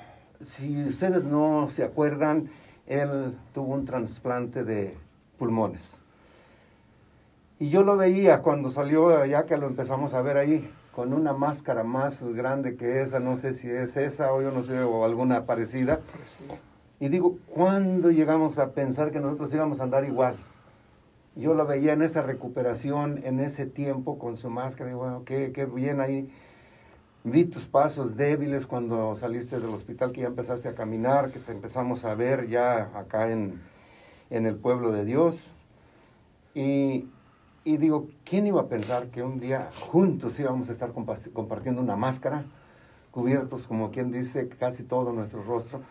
si 0.42 0.84
ustedes 0.84 1.24
no 1.24 1.70
se 1.70 1.84
acuerdan, 1.84 2.50
él 2.86 3.36
tuvo 3.54 3.74
un 3.74 3.84
trasplante 3.84 4.64
de 4.64 4.96
pulmones. 5.38 6.02
Y 7.60 7.70
yo 7.70 7.82
lo 7.82 7.96
veía 7.96 8.40
cuando 8.40 8.70
salió, 8.70 9.24
ya 9.24 9.44
que 9.44 9.56
lo 9.56 9.66
empezamos 9.66 10.14
a 10.14 10.22
ver 10.22 10.36
ahí, 10.36 10.70
con 10.94 11.12
una 11.12 11.32
máscara 11.32 11.82
más 11.82 12.22
grande 12.32 12.76
que 12.76 13.02
esa, 13.02 13.18
no 13.18 13.34
sé 13.34 13.52
si 13.52 13.68
es 13.68 13.96
esa 13.96 14.32
o 14.32 14.40
yo 14.40 14.52
no 14.52 14.62
sé, 14.62 14.80
o 14.80 15.04
alguna 15.04 15.44
parecida. 15.44 16.00
Y 17.00 17.08
digo, 17.08 17.38
¿cuándo 17.52 18.10
llegamos 18.10 18.58
a 18.60 18.72
pensar 18.72 19.10
que 19.10 19.18
nosotros 19.18 19.52
íbamos 19.52 19.80
a 19.80 19.84
andar 19.84 20.04
igual? 20.04 20.36
Yo 21.34 21.54
lo 21.54 21.66
veía 21.66 21.94
en 21.94 22.02
esa 22.02 22.22
recuperación, 22.22 23.20
en 23.24 23.40
ese 23.40 23.66
tiempo 23.66 24.18
con 24.18 24.36
su 24.36 24.50
máscara, 24.50 24.90
y 24.90 24.94
bueno, 24.94 25.24
qué, 25.24 25.50
qué 25.52 25.64
bien 25.66 26.00
ahí. 26.00 26.32
Vi 27.24 27.44
tus 27.44 27.66
pasos 27.66 28.16
débiles 28.16 28.68
cuando 28.68 29.16
saliste 29.16 29.58
del 29.58 29.70
hospital, 29.70 30.12
que 30.12 30.20
ya 30.20 30.28
empezaste 30.28 30.68
a 30.68 30.74
caminar, 30.76 31.32
que 31.32 31.40
te 31.40 31.50
empezamos 31.50 32.04
a 32.04 32.14
ver 32.14 32.48
ya 32.48 32.90
acá 32.94 33.30
en, 33.30 33.60
en 34.30 34.46
el 34.46 34.56
pueblo 34.56 34.92
de 34.92 35.04
Dios. 35.04 35.48
Y, 36.54 37.08
y 37.68 37.76
digo, 37.76 38.08
¿quién 38.24 38.46
iba 38.46 38.62
a 38.62 38.66
pensar 38.68 39.08
que 39.08 39.22
un 39.22 39.40
día 39.40 39.68
juntos 39.90 40.40
íbamos 40.40 40.70
a 40.70 40.72
estar 40.72 40.90
compartiendo 40.92 41.82
una 41.82 41.96
máscara, 41.96 42.44
cubiertos, 43.10 43.66
como 43.66 43.90
quien 43.90 44.10
dice, 44.10 44.48
casi 44.48 44.84
todo 44.84 45.12
nuestro 45.12 45.42
rostro? 45.42 45.82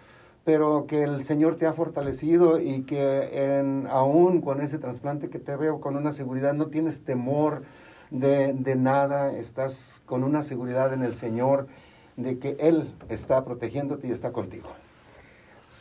Pero 0.44 0.88
que 0.88 1.04
el 1.04 1.24
Señor 1.24 1.58
te 1.58 1.68
ha 1.68 1.74
fortalecido 1.74 2.60
y 2.60 2.82
que 2.82 3.60
en, 3.60 3.86
aún 3.92 4.42
con 4.42 4.60
ese 4.60 4.80
trasplante 4.80 5.30
que 5.30 5.38
te 5.38 5.56
veo 5.56 5.80
con 5.80 5.96
una 5.96 6.12
seguridad, 6.12 6.56
no 6.56 6.66
tienes 6.66 7.04
temor 7.04 7.62
de, 8.10 8.54
de 8.54 8.76
nada, 8.76 9.32
estás 9.34 10.02
con 10.08 10.24
una 10.24 10.42
seguridad 10.42 10.94
en 10.94 11.04
el 11.04 11.14
Señor 11.14 11.68
de 12.16 12.40
que 12.40 12.58
Él 12.60 12.92
está 13.08 13.46
protegiéndote 13.46 14.08
y 14.08 14.12
está 14.12 14.32
contigo. 14.32 14.68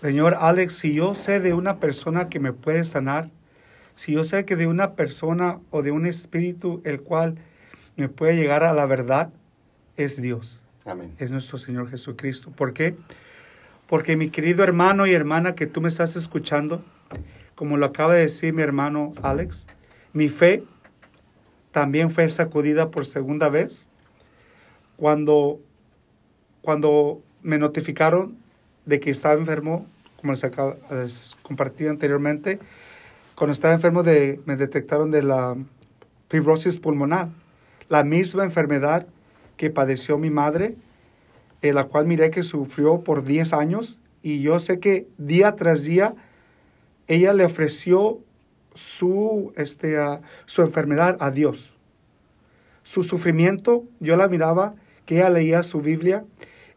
Señor 0.03 0.37
Alex, 0.39 0.75
si 0.75 0.93
yo 0.93 1.15
sé 1.15 1.41
de 1.41 1.55
una 1.55 1.81
persona 1.81 2.29
que 2.29 2.39
me 2.39 2.53
puede 2.53 2.85
sanar, 2.85 3.31
si 3.97 4.13
yo 4.13 4.25
sé 4.25 4.45
que 4.45 4.57
de 4.57 4.67
una 4.67 4.93
persona 4.93 5.59
o 5.71 5.83
de 5.83 5.91
un 5.91 6.07
espíritu 6.07 6.81
el 6.85 7.01
cual 7.01 7.37
me 7.97 8.09
puede 8.09 8.37
llegar 8.37 8.63
a 8.63 8.73
la 8.73 8.87
verdad, 8.87 9.31
es 9.97 10.21
Dios, 10.21 10.61
Amén. 10.85 11.15
es 11.19 11.31
nuestro 11.31 11.59
Señor 11.59 11.89
Jesucristo. 11.89 12.53
¿Por 12.53 12.75
qué? 12.75 12.95
Porque 13.89 14.17
mi 14.17 14.29
querido 14.29 14.63
hermano 14.63 15.07
y 15.07 15.15
hermana 15.15 15.55
que 15.55 15.67
tú 15.67 15.81
me 15.81 15.89
estás 15.89 16.15
escuchando, 16.15 16.85
como 17.55 17.79
lo 17.79 17.87
acaba 17.87 18.15
de 18.15 18.21
decir 18.21 18.53
mi 18.53 18.63
hermano 18.63 19.15
Alex, 19.23 19.67
mi 20.13 20.29
fe 20.29 20.63
también 21.73 22.11
fue 22.11 22.29
sacudida 22.29 22.91
por 22.91 23.07
segunda 23.07 23.49
vez 23.49 23.87
cuando, 24.97 25.61
cuando 26.61 27.23
me 27.43 27.59
notificaron 27.59 28.37
de 28.85 29.01
que 29.01 29.11
estaba 29.11 29.35
enfermo, 29.35 29.87
como 30.21 30.33
les, 30.33 30.45
acaba, 30.45 30.77
les 30.91 31.37
compartí 31.43 31.87
anteriormente, 31.87 32.59
cuando 33.37 33.53
estaba 33.53 33.75
enfermo 33.75 34.03
de, 34.03 34.41
me 34.47 34.57
detectaron 34.57 35.11
de 35.11 35.23
la 35.23 35.57
fibrosis 36.29 36.79
pulmonar, 36.79 37.29
la 37.89 38.03
misma 38.03 38.45
enfermedad 38.45 39.07
que 39.59 39.71
padeció 39.71 40.17
mi 40.19 40.31
madre, 40.31 40.75
eh, 41.61 41.75
la 41.75 41.85
cual 41.85 42.07
miré 42.07 42.31
que 42.31 42.43
sufrió 42.43 43.01
por 43.05 43.25
10 43.25 43.53
años, 43.53 44.01
y 44.23 44.41
yo 44.41 44.59
sé 44.59 44.81
que 44.81 45.07
día 45.19 45.55
tras 45.55 45.83
día 45.83 46.15
ella 47.09 47.35
le 47.35 47.45
ofreció 47.45 48.21
su, 48.75 49.53
este, 49.57 49.97
su 50.47 50.63
enfermedad 50.63 51.19
a 51.21 51.31
Dios. 51.31 51.73
Su 52.85 53.03
sufrimiento, 53.03 53.85
yo 54.01 54.17
la 54.17 54.29
miraba, 54.29 54.75
que 55.05 55.17
ella 55.17 55.29
leía 55.29 55.63
su 55.63 55.83
Biblia 55.83 56.25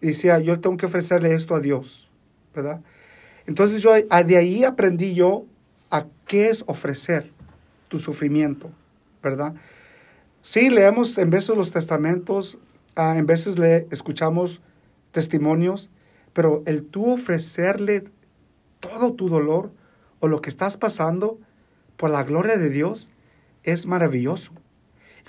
y 0.02 0.08
decía, 0.08 0.40
yo 0.40 0.60
tengo 0.60 0.76
que 0.76 0.86
ofrecerle 0.86 1.34
esto 1.34 1.56
a 1.56 1.62
Dios, 1.62 2.10
¿verdad? 2.54 2.82
Entonces 3.48 3.82
yo 3.82 3.94
de 3.94 4.38
ahí 4.38 4.64
aprendí 4.64 5.16
yo 5.16 5.46
a 5.90 6.06
qué 6.28 6.50
es 6.50 6.64
ofrecer 6.68 7.32
tu 7.88 8.00
sufrimiento, 8.00 8.72
¿verdad? 9.22 9.56
Sí, 10.42 10.70
leemos 10.70 11.18
en 11.18 11.30
veces 11.30 11.56
los 11.56 11.72
testamentos, 11.72 12.58
ah, 12.96 13.16
en 13.18 13.26
veces 13.26 13.58
le 13.58 13.88
escuchamos 13.92 14.62
testimonios, 15.12 15.90
pero 16.34 16.64
el 16.66 16.86
tú 16.86 17.14
ofrecerle 17.14 18.06
todo 18.80 19.14
tu 19.14 19.30
dolor 19.30 19.72
o 20.20 20.28
lo 20.28 20.42
que 20.42 20.50
estás 20.50 20.78
pasando 20.78 21.40
por 21.98 22.10
la 22.12 22.24
gloria 22.24 22.58
de 22.58 22.70
Dios 22.70 23.10
es 23.64 23.86
maravilloso. 23.86 24.54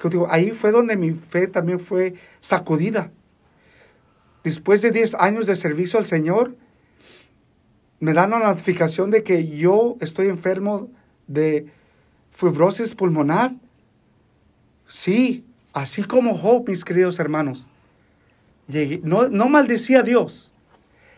Digo, 0.08 0.28
ahí 0.30 0.52
fue 0.52 0.70
donde 0.70 0.96
mi 0.96 1.10
fe 1.10 1.46
también 1.46 1.78
fue 1.78 2.14
sacudida. 2.40 3.10
Después 4.44 4.80
de 4.80 4.90
10 4.90 5.14
años 5.16 5.46
de 5.46 5.56
servicio 5.56 5.98
al 5.98 6.06
Señor, 6.06 6.56
me 8.00 8.14
dan 8.14 8.30
la 8.30 8.38
notificación 8.38 9.10
de 9.10 9.22
que 9.22 9.46
yo 9.46 9.96
estoy 10.00 10.28
enfermo 10.28 10.88
de 11.26 11.66
fibrosis 12.32 12.94
pulmonar. 12.94 13.52
Sí, 14.88 15.44
así 15.72 16.02
como 16.02 16.36
Job, 16.36 16.68
mis 16.68 16.84
queridos 16.84 17.18
hermanos. 17.18 17.68
Llegué, 18.66 19.00
no, 19.04 19.28
no 19.28 19.48
maldecía 19.48 20.00
a 20.00 20.02
Dios, 20.02 20.52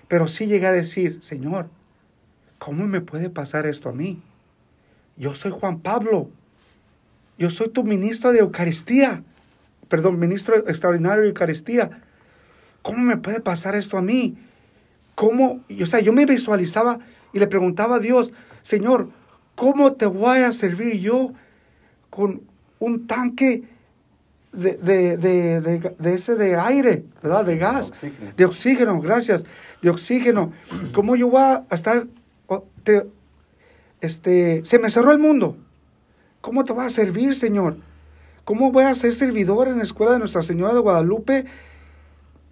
pero 0.09 0.27
sí 0.27 0.47
llegué 0.47 0.67
a 0.67 0.73
decir, 0.73 1.23
Señor, 1.23 1.69
¿cómo 2.59 2.87
me 2.87 3.01
puede 3.01 3.31
pasar 3.31 3.67
esto 3.67 3.89
a 3.89 3.93
mí? 3.93 4.21
Yo 5.17 5.35
soy 5.35 5.53
Juan 5.53 5.81
Pablo. 5.81 6.31
Yo 7.39 7.51
soy 7.51 7.69
tu 7.69 7.85
ministro 7.85 8.33
de 8.33 8.41
Eucaristía. 8.41 9.23
Perdón, 9.89 10.19
ministro 10.19 10.57
extraordinario 10.69 11.23
de 11.23 11.29
Eucaristía. 11.29 12.03
¿Cómo 12.83 12.99
me 12.99 13.17
puede 13.17 13.41
pasar 13.41 13.77
esto 13.77 13.99
a 13.99 14.03
mí? 14.03 14.37
¿Cómo? 15.15 15.61
O 15.81 15.87
sea, 15.87 16.01
yo 16.01 16.13
me 16.13 16.27
visualizaba 16.27 16.99
y 17.33 17.39
le 17.39 17.47
preguntaba 17.47 17.97
a 17.97 18.01
Dios, 18.01 18.33
Señor, 18.63 19.11
¿cómo 19.55 19.93
te 19.95 20.07
voy 20.07 20.41
a 20.41 20.53
servir 20.53 21.01
yo 21.01 21.33
con 22.11 22.43
un 22.79 23.07
tanque 23.07 23.65
de, 24.53 24.75
de, 24.77 25.17
de, 25.17 25.61
de- 25.61 26.15
ese 26.15 26.35
de 26.35 26.57
aire, 26.57 27.05
¿verdad? 27.23 27.45
De 27.45 27.57
gas, 27.57 27.89
Oxígeno. 27.89 28.33
de 28.37 28.45
oxígeno, 28.45 29.01
gracias, 29.01 29.45
de 29.81 29.91
oxígeno. 29.91 30.53
¿Cómo 30.93 31.17
yo 31.17 31.29
voy 31.31 31.43
a 31.43 31.65
estar? 31.71 32.07
te- 32.85 33.07
este, 34.01 34.63
se 34.65 34.79
me 34.79 34.91
cerró 34.91 35.13
el 35.13 35.19
mundo. 35.19 35.57
¿Cómo 36.41 36.65
te 36.65 36.73
voy 36.73 36.85
a 36.85 36.91
servir, 36.91 37.35
Señor? 37.37 37.77
¿Cómo 38.45 38.73
voy 38.73 38.85
a 38.85 38.95
ser 38.97 39.15
servidor 39.15 39.69
en 39.69 39.77
la 39.79 39.85
escuela 39.85 40.13
de 40.13 40.19
Nuestra 40.19 40.43
Señora 40.43 40.75
de 40.75 40.81
Guadalupe 40.81 41.45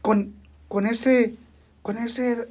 con, 0.00 0.32
con 0.68 0.86
ese, 0.86 1.34
con 1.82 1.98
ese 1.98 2.48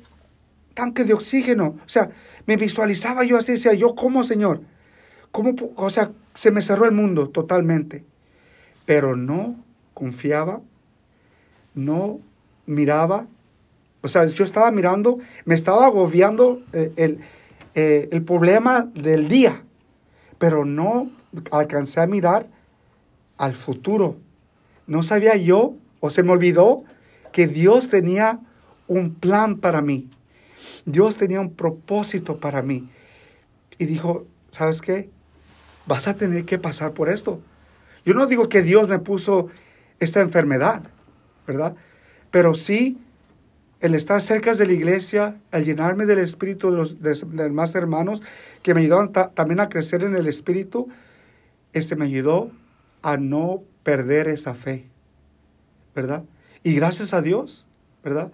tanque 0.73 1.03
de 1.03 1.13
oxígeno? 1.13 1.77
O 1.85 1.89
sea, 1.89 2.11
me 2.45 2.57
visualizaba 2.57 3.23
yo 3.23 3.37
así, 3.37 3.53
decía, 3.53 3.73
yo 3.73 3.95
cómo, 3.95 4.23
Señor, 4.23 4.61
¿cómo? 5.31 5.53
O 5.75 5.89
sea, 5.89 6.11
se 6.35 6.51
me 6.51 6.61
cerró 6.61 6.85
el 6.85 6.91
mundo 6.91 7.29
totalmente. 7.29 8.03
Pero 8.85 9.15
no 9.15 9.55
confiaba, 9.93 10.61
no 11.75 12.19
miraba. 12.65 13.27
O 14.01 14.07
sea, 14.07 14.25
yo 14.25 14.43
estaba 14.43 14.71
mirando, 14.71 15.19
me 15.45 15.55
estaba 15.55 15.85
agobiando 15.85 16.63
eh, 16.73 16.91
el, 16.95 17.19
eh, 17.75 18.09
el 18.11 18.23
problema 18.23 18.89
del 18.93 19.27
día, 19.27 19.63
pero 20.37 20.65
no 20.65 21.11
alcancé 21.51 21.99
a 21.99 22.07
mirar 22.07 22.47
al 23.37 23.55
futuro. 23.55 24.17
No 24.87 25.03
sabía 25.03 25.35
yo, 25.35 25.75
o 25.99 26.09
se 26.09 26.23
me 26.23 26.31
olvidó, 26.31 26.83
que 27.31 27.47
Dios 27.47 27.89
tenía 27.89 28.39
un 28.89 29.13
plan 29.13 29.57
para 29.59 29.81
mí. 29.81 30.09
Dios 30.85 31.15
tenía 31.15 31.39
un 31.39 31.53
propósito 31.53 32.39
para 32.39 32.61
mí. 32.61 32.89
Y 33.77 33.85
dijo, 33.85 34.25
¿sabes 34.51 34.81
qué? 34.81 35.09
Vas 35.85 36.07
a 36.07 36.15
tener 36.15 36.43
que 36.43 36.57
pasar 36.57 36.91
por 36.91 37.07
esto. 37.07 37.39
Yo 38.03 38.13
no 38.13 38.25
digo 38.25 38.49
que 38.49 38.61
Dios 38.61 38.89
me 38.89 38.99
puso 38.99 39.47
esta 39.99 40.19
enfermedad, 40.19 40.83
¿verdad? 41.47 41.75
Pero 42.31 42.55
sí 42.55 42.97
el 43.79 43.95
estar 43.95 44.21
cerca 44.21 44.53
de 44.55 44.65
la 44.65 44.73
iglesia, 44.73 45.37
el 45.51 45.63
llenarme 45.63 46.05
del 46.05 46.19
espíritu 46.19 46.71
de 46.71 46.77
los 46.77 47.01
de, 47.01 47.13
de 47.13 47.43
demás 47.43 47.75
hermanos 47.75 48.21
que 48.61 48.73
me 48.73 48.81
ayudaron 48.81 49.13
ta- 49.13 49.29
también 49.29 49.61
a 49.61 49.69
crecer 49.69 50.03
en 50.03 50.15
el 50.15 50.27
espíritu, 50.27 50.89
este 51.71 51.95
me 51.95 52.05
ayudó 52.05 52.51
a 53.01 53.15
no 53.15 53.63
perder 53.83 54.27
esa 54.27 54.53
fe, 54.53 54.85
¿verdad? 55.95 56.23
Y 56.63 56.73
gracias 56.75 57.13
a 57.13 57.21
Dios, 57.21 57.65
¿verdad? 58.03 58.31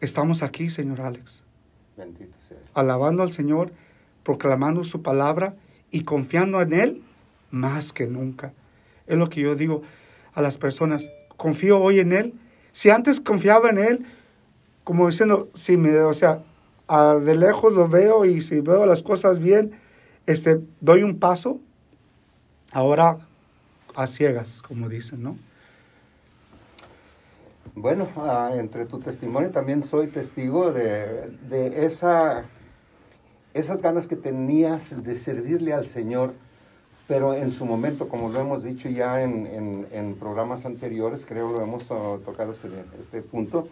Estamos 0.00 0.42
aquí, 0.42 0.70
señor 0.70 1.00
Alex, 1.00 1.42
Bendito 1.96 2.36
sea. 2.38 2.58
alabando 2.74 3.22
al 3.22 3.32
Señor, 3.32 3.72
proclamando 4.22 4.84
su 4.84 5.02
palabra 5.02 5.54
y 5.90 6.02
confiando 6.04 6.60
en 6.62 6.72
Él 6.72 7.02
más 7.50 7.92
que 7.92 8.06
nunca. 8.06 8.52
Es 9.06 9.16
lo 9.16 9.28
que 9.28 9.40
yo 9.40 9.54
digo 9.56 9.82
a 10.34 10.42
las 10.42 10.58
personas. 10.58 11.08
Confío 11.36 11.80
hoy 11.80 11.98
en 12.00 12.12
Él. 12.12 12.34
Si 12.72 12.90
antes 12.90 13.20
confiaba 13.20 13.70
en 13.70 13.78
Él, 13.78 14.06
como 14.84 15.08
diciendo, 15.08 15.48
si 15.54 15.76
me, 15.76 15.96
o 15.98 16.14
sea, 16.14 16.42
a- 16.86 17.14
de 17.16 17.34
lejos 17.36 17.72
lo 17.72 17.88
veo 17.88 18.24
y 18.24 18.40
si 18.40 18.60
veo 18.60 18.86
las 18.86 19.02
cosas 19.02 19.38
bien, 19.40 19.72
este, 20.26 20.60
doy 20.80 21.02
un 21.02 21.18
paso. 21.18 21.58
Ahora 22.70 23.18
a 23.96 24.06
ciegas, 24.06 24.62
como 24.62 24.88
dicen, 24.88 25.22
¿no? 25.22 25.36
Bueno, 27.80 28.08
ah, 28.16 28.50
entre 28.54 28.86
tu 28.86 28.98
testimonio 28.98 29.50
también 29.50 29.84
soy 29.84 30.08
testigo 30.08 30.72
de, 30.72 31.28
de 31.48 31.86
esa, 31.86 32.44
esas 33.54 33.82
ganas 33.82 34.08
que 34.08 34.16
tenías 34.16 35.00
de 35.04 35.14
servirle 35.14 35.72
al 35.72 35.86
Señor, 35.86 36.32
pero 37.06 37.34
en 37.34 37.52
su 37.52 37.64
momento, 37.64 38.08
como 38.08 38.30
lo 38.30 38.40
hemos 38.40 38.64
dicho 38.64 38.88
ya 38.88 39.22
en, 39.22 39.46
en- 39.46 39.86
en 39.92 40.14
programas 40.16 40.66
anteriores, 40.66 41.24
creo 41.24 41.52
lo 41.52 41.62
hemos 41.62 41.86
tocado 41.86 42.50
este, 42.50 42.68
este 42.98 43.22
punto, 43.22 43.68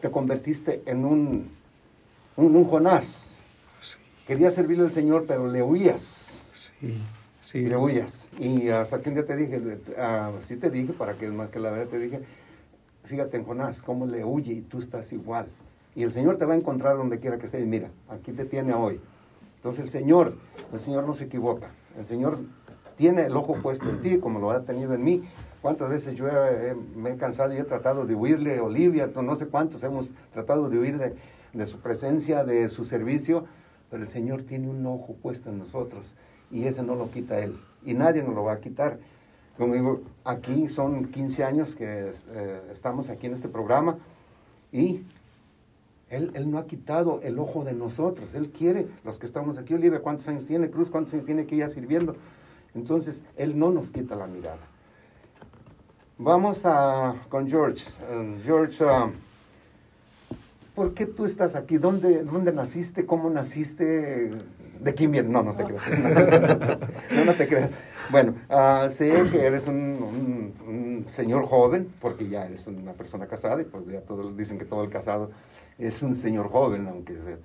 te 0.00 0.10
convertiste 0.10 0.82
en 0.86 1.04
un, 1.04 1.50
un, 2.36 2.56
un 2.56 2.64
Jonás. 2.64 3.36
Querías 4.26 4.54
servirle 4.54 4.84
al 4.84 4.92
Señor, 4.94 5.26
pero 5.28 5.48
le 5.48 5.62
huías. 5.62 6.46
Sí, 6.80 6.98
sí. 7.42 7.60
Le 7.66 7.76
huyas. 7.76 8.28
Y 8.38 8.70
hasta 8.70 9.02
que 9.02 9.10
un 9.10 9.16
día 9.16 9.26
te 9.26 9.36
dije, 9.36 9.60
ah, 9.98 10.32
sí 10.40 10.56
te 10.56 10.70
dije, 10.70 10.94
para 10.94 11.12
que 11.12 11.28
más 11.28 11.50
que 11.50 11.60
la 11.60 11.70
verdad 11.70 11.88
te 11.88 11.98
dije, 11.98 12.20
fíjate 13.04 13.36
en 13.36 13.44
Jonás, 13.44 13.82
cómo 13.82 14.06
le 14.06 14.24
huye 14.24 14.52
y 14.52 14.60
tú 14.60 14.78
estás 14.78 15.12
igual. 15.12 15.46
Y 15.94 16.02
el 16.02 16.12
Señor 16.12 16.36
te 16.38 16.44
va 16.44 16.54
a 16.54 16.56
encontrar 16.56 16.96
donde 16.96 17.20
quiera 17.20 17.38
que 17.38 17.46
estés. 17.46 17.64
Mira, 17.66 17.90
aquí 18.08 18.32
te 18.32 18.44
tiene 18.44 18.74
hoy. 18.74 19.00
Entonces 19.56 19.84
el 19.84 19.90
Señor, 19.90 20.34
el 20.72 20.80
Señor 20.80 21.06
no 21.06 21.12
se 21.14 21.24
equivoca. 21.24 21.68
El 21.96 22.04
Señor 22.04 22.38
tiene 22.96 23.22
el 23.26 23.36
ojo 23.36 23.54
puesto 23.62 23.88
en 23.88 24.02
ti, 24.02 24.18
como 24.18 24.38
lo 24.38 24.50
ha 24.50 24.60
tenido 24.62 24.94
en 24.94 25.04
mí. 25.04 25.22
¿Cuántas 25.62 25.88
veces 25.90 26.14
yo 26.14 26.28
he- 26.28 26.74
me 26.96 27.10
he 27.12 27.16
cansado 27.16 27.54
y 27.54 27.56
he 27.58 27.64
tratado 27.64 28.04
de 28.06 28.14
huirle, 28.14 28.60
Olivia, 28.60 29.08
no 29.22 29.36
sé 29.36 29.46
cuántos 29.46 29.82
hemos 29.84 30.12
tratado 30.30 30.68
de 30.68 30.78
huir 30.78 30.98
de, 30.98 31.14
de 31.52 31.66
su 31.66 31.78
presencia, 31.78 32.44
de 32.44 32.68
su 32.68 32.84
servicio, 32.84 33.46
pero 33.90 34.02
el 34.02 34.08
Señor 34.08 34.42
tiene 34.42 34.68
un 34.68 34.84
ojo 34.86 35.14
puesto 35.14 35.50
en 35.50 35.58
nosotros 35.58 36.14
y 36.50 36.64
ese 36.66 36.82
no 36.82 36.94
lo 36.96 37.10
quita 37.10 37.38
Él 37.38 37.58
y 37.84 37.94
nadie 37.94 38.22
nos 38.22 38.34
lo 38.34 38.44
va 38.44 38.54
a 38.54 38.60
quitar. 38.60 38.98
Como 39.56 39.74
digo, 39.74 40.02
aquí 40.24 40.68
son 40.68 41.06
15 41.06 41.44
años 41.44 41.76
que 41.76 42.10
eh, 42.10 42.62
estamos 42.70 43.08
aquí 43.10 43.26
en 43.26 43.34
este 43.34 43.48
programa 43.48 43.98
y 44.72 45.02
él, 46.10 46.32
él 46.34 46.50
no 46.50 46.58
ha 46.58 46.66
quitado 46.66 47.20
el 47.22 47.38
ojo 47.38 47.64
de 47.64 47.72
nosotros. 47.72 48.34
Él 48.34 48.50
quiere, 48.50 48.88
los 49.04 49.18
que 49.18 49.26
estamos 49.26 49.56
aquí, 49.58 49.74
Olivia, 49.74 50.00
¿cuántos 50.00 50.26
años 50.28 50.46
tiene? 50.46 50.70
Cruz, 50.70 50.90
¿cuántos 50.90 51.14
años 51.14 51.24
tiene 51.24 51.46
que 51.46 51.54
ella 51.54 51.68
sirviendo? 51.68 52.16
Entonces, 52.74 53.22
Él 53.36 53.58
no 53.58 53.70
nos 53.70 53.90
quita 53.90 54.16
la 54.16 54.26
mirada. 54.26 54.58
Vamos 56.18 56.64
a, 56.66 57.14
con 57.28 57.48
George. 57.48 57.84
Um, 58.12 58.40
George, 58.40 58.84
um, 58.84 59.12
¿por 60.74 60.94
qué 60.94 61.06
tú 61.06 61.24
estás 61.24 61.54
aquí? 61.54 61.78
¿Dónde, 61.78 62.22
¿Dónde 62.22 62.52
naciste? 62.52 63.06
¿Cómo 63.06 63.30
naciste? 63.30 64.32
¿De 64.84 64.92
quién 64.92 65.12
vienes? 65.12 65.30
No, 65.30 65.42
no 65.42 65.54
te 65.56 65.64
creas. 65.64 65.82
No, 67.10 67.24
no 67.24 67.34
te 67.34 67.48
creas. 67.48 67.80
Bueno, 68.10 68.34
ah, 68.50 68.88
sé 68.90 69.10
que 69.32 69.42
eres 69.42 69.66
un, 69.66 71.06
señor 71.08 71.46
joven, 71.46 71.90
porque 72.00 72.28
ya 72.28 72.44
eres 72.44 72.66
una 72.66 72.92
persona 72.92 73.26
casada, 73.26 73.62
y 73.62 73.64
pues 73.64 73.86
ya 73.86 74.02
todos 74.02 74.36
dicen 74.36 74.58
que 74.58 74.66
todo 74.66 74.84
el 74.84 74.90
casado 74.90 75.30
es 75.78 76.02
un 76.02 76.14
señor 76.14 76.50
joven, 76.50 76.86
aunque 76.86 77.14
sea. 77.14 77.38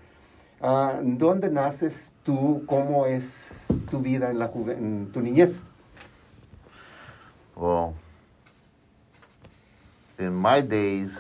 Ah, 0.60 1.00
¿Dónde 1.02 1.50
naces 1.50 2.12
tú? 2.24 2.64
¿Cómo 2.66 3.06
es 3.06 3.68
tu 3.90 4.00
vida 4.02 4.30
en, 4.32 4.40
la 4.40 4.50
juve- 4.50 4.78
en 4.78 5.10
tu 5.14 5.22
niñez? 5.22 5.64
Well, 7.56 7.94
in 10.18 10.34
my 10.36 10.62
days 10.62 11.18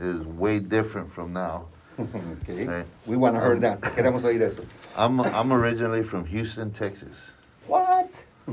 is 0.00 0.26
way 0.38 0.58
different 0.58 1.12
from 1.12 1.32
now. 1.32 1.68
Okay. 2.42 2.66
Right. 2.66 2.86
We 3.06 3.16
want 3.16 3.36
to 3.36 3.40
hear 3.40 3.58
that. 3.58 3.80
Queremos 3.96 4.22
oír 4.24 4.42
eso. 4.42 4.64
I'm 4.96 5.20
I'm 5.20 5.52
originally 5.52 6.02
from 6.02 6.24
Houston, 6.26 6.70
Texas. 6.72 7.16
What? 7.66 8.10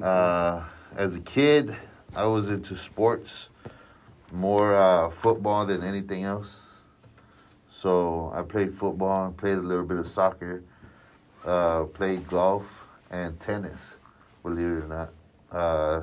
Uh, 0.00 0.62
as 0.96 1.16
a 1.16 1.20
kid, 1.20 1.74
I 2.14 2.24
was 2.24 2.48
into 2.48 2.76
sports, 2.76 3.48
more 4.32 4.72
uh, 4.76 5.10
football 5.10 5.66
than 5.66 5.82
anything 5.82 6.22
else. 6.22 6.54
So 7.72 8.30
I 8.32 8.42
played 8.42 8.72
football, 8.72 9.32
played 9.32 9.58
a 9.58 9.62
little 9.62 9.84
bit 9.84 9.98
of 9.98 10.06
soccer, 10.06 10.62
uh, 11.44 11.84
played 11.86 12.28
golf 12.28 12.64
and 13.10 13.38
tennis. 13.40 13.96
Believe 14.44 14.66
it 14.66 14.84
or 14.84 14.86
not, 14.86 15.10
uh, 15.50 16.02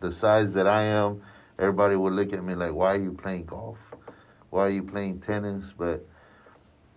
the 0.00 0.10
size 0.10 0.54
that 0.54 0.66
I 0.66 0.84
am, 0.84 1.20
everybody 1.58 1.94
would 1.94 2.14
look 2.14 2.32
at 2.32 2.42
me 2.42 2.54
like, 2.54 2.72
"Why 2.72 2.94
are 2.94 3.02
you 3.02 3.12
playing 3.12 3.44
golf? 3.44 3.76
Why 4.56 4.66
are 4.66 4.70
you 4.70 4.82
playing 4.82 5.20
tennis?" 5.20 5.64
But 5.76 6.06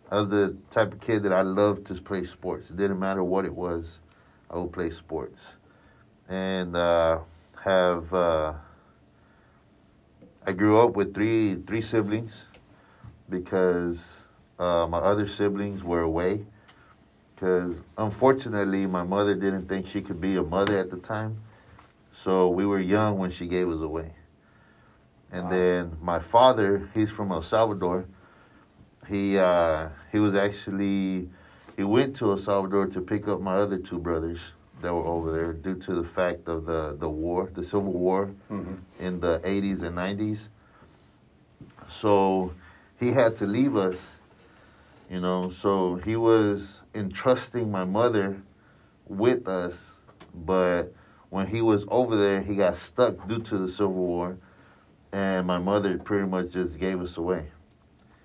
I 0.10 0.22
was 0.22 0.30
the 0.30 0.58
type 0.72 0.94
of 0.94 1.00
kid 1.00 1.24
that 1.24 1.34
I 1.34 1.42
loved 1.42 1.88
to 1.88 1.94
play 1.96 2.26
sports. 2.26 2.70
It 2.70 2.78
didn't 2.78 3.00
matter 3.00 3.24
what 3.24 3.46
it 3.46 3.54
was, 3.54 4.00
I 4.50 4.58
would 4.58 4.72
play 4.72 4.90
sports 4.90 5.54
and 6.30 6.76
uh, 6.76 7.20
have 7.64 8.14
uh, 8.14 8.54
I 10.46 10.52
grew 10.54 10.80
up 10.80 10.96
with 10.96 11.14
three 11.14 11.56
three 11.68 11.82
siblings 11.82 12.44
because 13.30 14.14
uh, 14.58 14.88
my 14.90 15.00
other 15.00 15.28
siblings 15.28 15.84
were 15.84 16.02
away. 16.02 16.46
Because 17.36 17.82
unfortunately, 17.98 18.86
my 18.86 19.04
mother 19.04 19.34
didn't 19.34 19.68
think 19.68 19.88
she 19.88 20.02
could 20.02 20.20
be 20.20 20.36
a 20.36 20.44
mother 20.44 20.78
at 20.78 20.92
the 20.92 20.98
time, 20.98 21.42
so 22.14 22.50
we 22.50 22.66
were 22.66 22.80
young 22.80 23.18
when 23.18 23.32
she 23.32 23.48
gave 23.48 23.70
us 23.70 23.82
away. 23.82 24.12
And 25.32 25.44
Wow. 25.44 25.50
then 25.50 25.98
my 26.02 26.20
father, 26.20 26.90
he's 26.94 27.12
from 27.12 27.32
El 27.32 27.42
Salvador. 27.42 28.06
He 29.08 29.38
uh, 29.38 29.90
he 30.12 30.20
was 30.20 30.36
actually 30.36 31.30
he 31.78 31.84
went 31.84 32.16
to 32.18 32.32
El 32.32 32.38
Salvador 32.38 32.88
to 32.88 33.02
pick 33.02 33.28
up 33.28 33.40
my 33.42 33.56
other 33.56 33.78
two 33.78 34.00
brothers 34.00 34.52
that 34.82 34.94
were 34.94 35.06
over 35.06 35.32
there 35.32 35.54
due 35.54 35.76
to 35.76 35.96
the 35.96 36.04
fact 36.08 36.48
of 36.48 36.66
the, 36.66 36.96
the 37.00 37.10
war, 37.10 37.50
the 37.54 37.64
Civil 37.64 37.92
War 37.94 38.32
Mhm. 38.50 38.78
in 39.00 39.20
the 39.20 39.40
80s 39.44 39.84
and 39.84 39.96
90s. 39.98 40.50
So 41.88 42.54
he 43.00 43.12
had 43.12 43.38
to 43.38 43.46
leave 43.46 43.76
us, 43.76 44.12
you 45.10 45.20
know. 45.20 45.52
So 45.52 45.96
he 45.96 46.16
was 46.16 46.82
entrusting 46.94 47.72
my 47.72 47.84
mother 47.86 48.42
with 49.08 49.48
us, 49.48 49.98
but 50.34 50.94
when 51.30 51.48
he 51.48 51.62
was 51.62 51.86
over 51.90 52.16
there, 52.18 52.42
he 52.42 52.56
got 52.56 52.78
stuck 52.78 53.28
due 53.28 53.40
to 53.42 53.58
the 53.58 53.70
Civil 53.70 53.94
War, 53.94 54.38
and 55.12 55.48
my 55.48 55.60
mother 55.60 55.98
pretty 55.98 56.28
much 56.28 56.52
just 56.52 56.80
gave 56.80 57.02
us 57.02 57.18
away. 57.18 57.44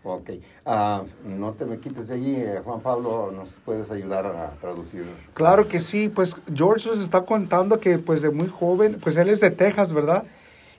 Ok. 0.06 0.30
Ah, 0.66 1.02
no 1.24 1.52
te 1.52 1.64
me 1.64 1.78
quites 1.78 2.08
de 2.08 2.14
allí, 2.14 2.36
eh, 2.36 2.60
Juan 2.62 2.80
Pablo, 2.80 3.32
nos 3.32 3.56
puedes 3.64 3.90
ayudar 3.90 4.26
a 4.26 4.50
traducir. 4.60 5.04
Claro 5.32 5.66
que 5.66 5.80
sí, 5.80 6.10
pues 6.10 6.36
George 6.54 6.90
nos 6.90 7.00
está 7.00 7.22
contando 7.22 7.80
que 7.80 7.96
pues 7.98 8.20
de 8.20 8.28
muy 8.28 8.46
joven, 8.46 8.98
pues 9.02 9.16
él 9.16 9.30
es 9.30 9.40
de 9.40 9.50
Texas, 9.50 9.94
¿verdad? 9.94 10.24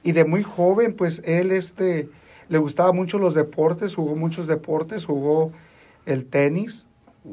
Y 0.03 0.11
de 0.11 0.25
muy 0.25 0.43
joven, 0.43 0.93
pues 0.93 1.23
él 1.25 1.51
este, 1.51 2.07
le 2.49 2.57
gustaba 2.59 2.91
mucho 2.91 3.17
los 3.17 3.33
deportes, 3.33 3.95
jugó 3.95 4.15
muchos 4.15 4.45
deportes, 4.45 5.05
jugó 5.05 5.51
el 6.05 6.27
tenis 6.27 6.85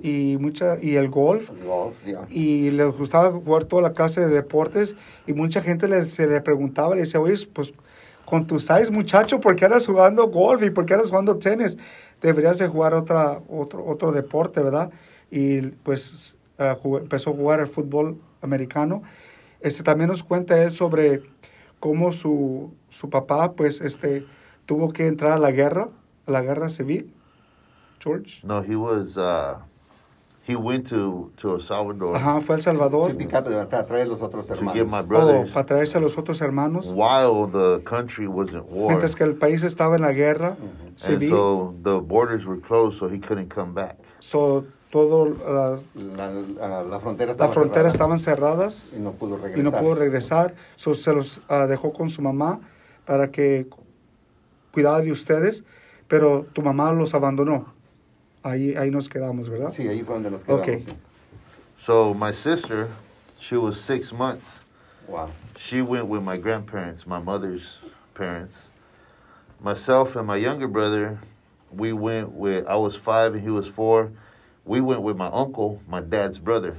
y, 0.02 0.38
mucha, 0.40 0.78
y 0.80 0.96
el 0.96 1.11
golf. 1.11 1.50
Golf, 1.62 2.06
ya. 2.06 2.26
Y 2.30 2.70
le 2.70 2.87
gustaba 2.87 3.30
jugar 3.30 3.66
toda 3.66 3.82
la 3.82 3.92
clase 3.92 4.22
de 4.22 4.28
deportes 4.28 4.96
y 5.26 5.35
mucha 5.35 5.61
gente 5.61 5.88
le, 5.88 6.06
se 6.06 6.26
le 6.26 6.40
preguntaba, 6.40 6.94
le 6.94 7.02
decía, 7.02 7.20
oye, 7.20 7.37
pues 7.52 7.74
con 8.24 8.46
tu 8.46 8.61
size 8.61 8.90
muchacho, 8.90 9.40
¿por 9.40 9.56
qué 9.56 9.66
andas 9.66 9.87
jugando 9.87 10.28
golf 10.28 10.62
y 10.62 10.70
por 10.70 10.87
qué 10.87 10.94
andas 10.94 11.11
jugando 11.11 11.37
tenis? 11.37 11.76
Deberías 12.20 12.58
de 12.58 12.68
jugar 12.68 12.94
otra, 12.94 13.40
otro, 13.48 13.85
otro 13.85 14.12
deporte, 14.12 14.61
¿verdad? 14.62 14.90
Y 15.30 15.61
pues 15.61 16.37
ah, 16.58 16.76
empezó 16.85 17.30
a 17.30 17.35
jugar 17.35 17.61
el 17.61 17.66
fútbol 17.66 18.18
americano. 18.40 19.02
Este, 19.61 19.82
también 19.82 20.08
nos 20.08 20.22
cuenta 20.22 20.61
él 20.62 20.72
sobre 20.72 21.22
cómo 21.80 22.12
su, 22.12 22.72
su 22.90 23.11
papá 23.11 23.52
pues 23.52 23.80
este, 23.80 24.26
tuvo 24.66 24.92
que 24.92 25.06
entrar 25.06 25.32
a 25.32 25.38
la 25.38 25.50
guerra, 25.50 25.88
a 26.26 26.30
la 26.30 26.42
guerra 26.42 26.68
civil. 26.68 27.12
George. 28.02 28.40
No, 28.44 28.61
he 28.61 28.74
was 28.74 29.16
uh, 29.16 29.58
he 30.46 30.57
went 30.57 30.88
to 30.88 31.31
to 31.37 31.55
El 31.55 31.61
Salvador 31.61 32.16
Ajá, 32.16 32.40
fue 32.40 32.55
a 32.55 32.59
El 32.59 32.62
Salvador. 32.62 33.12
Trae 33.87 34.05
los 34.07 34.22
otros 34.22 34.46
to 34.48 34.55
hermanos. 34.55 34.74
get 34.74 34.87
my 34.88 35.16
Oh, 35.16 35.44
para 35.52 35.66
traerse 35.66 35.98
a 35.98 36.00
los 36.00 36.16
otros 36.18 36.40
hermanos. 36.40 36.92
while 36.94 37.46
the 37.46 37.81
country 37.85 38.26
was 38.26 38.55
at 38.55 38.64
war. 38.68 38.88
Mientras 38.88 39.14
que 39.14 39.24
el 39.24 39.35
país 39.37 39.62
estaba 39.62 39.96
en 39.96 40.02
la 40.02 40.12
guerra 40.12 40.57
And 40.59 40.98
civil, 40.98 41.28
so 41.31 41.74
the 41.83 42.00
borders 42.00 42.44
were 42.46 42.61
closed, 42.61 42.98
so 42.98 43.09
he 43.09 43.18
couldn't 43.18 43.48
come 43.55 43.72
back. 43.72 43.96
so, 44.20 44.64
todo 44.90 45.24
la, 45.24 45.78
La, 46.18 46.31
la- 46.68 46.83
la 46.83 47.00
frontera 47.00 47.28
la 47.28 47.33
estaba 47.33 47.52
frontera 47.52 47.90
cerrada 47.90 48.14
estaban 48.14 48.18
cerradas 48.18 48.88
y 48.94 48.98
no 49.00 49.12
pudo 49.12 49.38
y 49.38 49.40
regresar. 49.40 49.72
no 49.72 49.78
pudo 49.81 49.94
regresar. 49.94 50.55
So, 50.76 50.94
se 50.94 51.14
los 51.14 51.40
ah, 51.48 51.66
dejó 51.66 51.92
con 51.94 52.11
su 52.11 52.20
mamá 52.20 52.61
para 53.07 53.31
que 53.31 53.68
cuidara 54.70 55.00
de 55.00 55.11
ustedes, 55.12 55.64
pero 56.09 56.44
tu 56.52 56.61
mamá 56.62 56.92
los 56.92 57.14
abandonó. 57.14 57.72
Ahí, 58.42 58.76
ahí 58.76 58.90
nos 58.90 59.09
quedamos, 59.09 59.48
¿verdad? 59.48 59.70
Sí, 59.70 59.87
ahí 59.88 60.02
fue 60.02 60.14
donde 60.14 60.31
nos 60.31 60.44
quedamos. 60.44 60.68
Ok. 60.68 60.78
sí. 60.78 60.92
So 61.78 62.14
my 62.14 62.33
sister, 62.33 62.88
she 63.40 63.57
was 63.57 63.81
six 63.81 64.12
months. 64.12 64.64
Wow. 65.09 65.31
She 65.59 65.83
went 65.83 66.07
with 66.07 66.22
my 66.22 66.37
grandparents, 66.37 67.07
my 67.07 67.18
mother's 67.18 67.78
parents. 68.14 68.68
Myself 69.61 70.16
and 70.16 70.26
my 70.26 70.37
younger 70.37 70.68
brother, 70.68 71.18
we 71.70 71.92
went 71.92 72.33
with, 72.33 72.66
I 72.66 72.76
was 72.76 72.96
five 72.96 73.35
and 73.35 73.42
he 73.42 73.50
was 73.50 73.66
four. 73.66 74.12
We 74.64 74.81
went 74.81 75.02
with 75.02 75.16
my 75.16 75.26
uncle, 75.26 75.81
my 75.88 76.00
dad's 76.00 76.38
brother. 76.38 76.76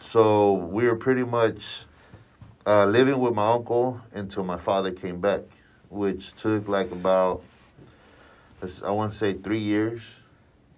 So 0.00 0.54
we 0.54 0.86
were 0.86 0.96
pretty 0.96 1.24
much 1.24 1.84
uh, 2.66 2.84
living 2.86 3.18
with 3.18 3.34
my 3.34 3.52
uncle 3.52 4.00
until 4.12 4.44
my 4.44 4.58
father 4.58 4.90
came 4.90 5.20
back, 5.20 5.40
which 5.88 6.34
took 6.36 6.68
like 6.68 6.90
about, 6.90 7.42
I 8.84 8.90
want 8.90 9.12
to 9.12 9.18
say 9.18 9.34
three 9.34 9.60
years. 9.60 10.02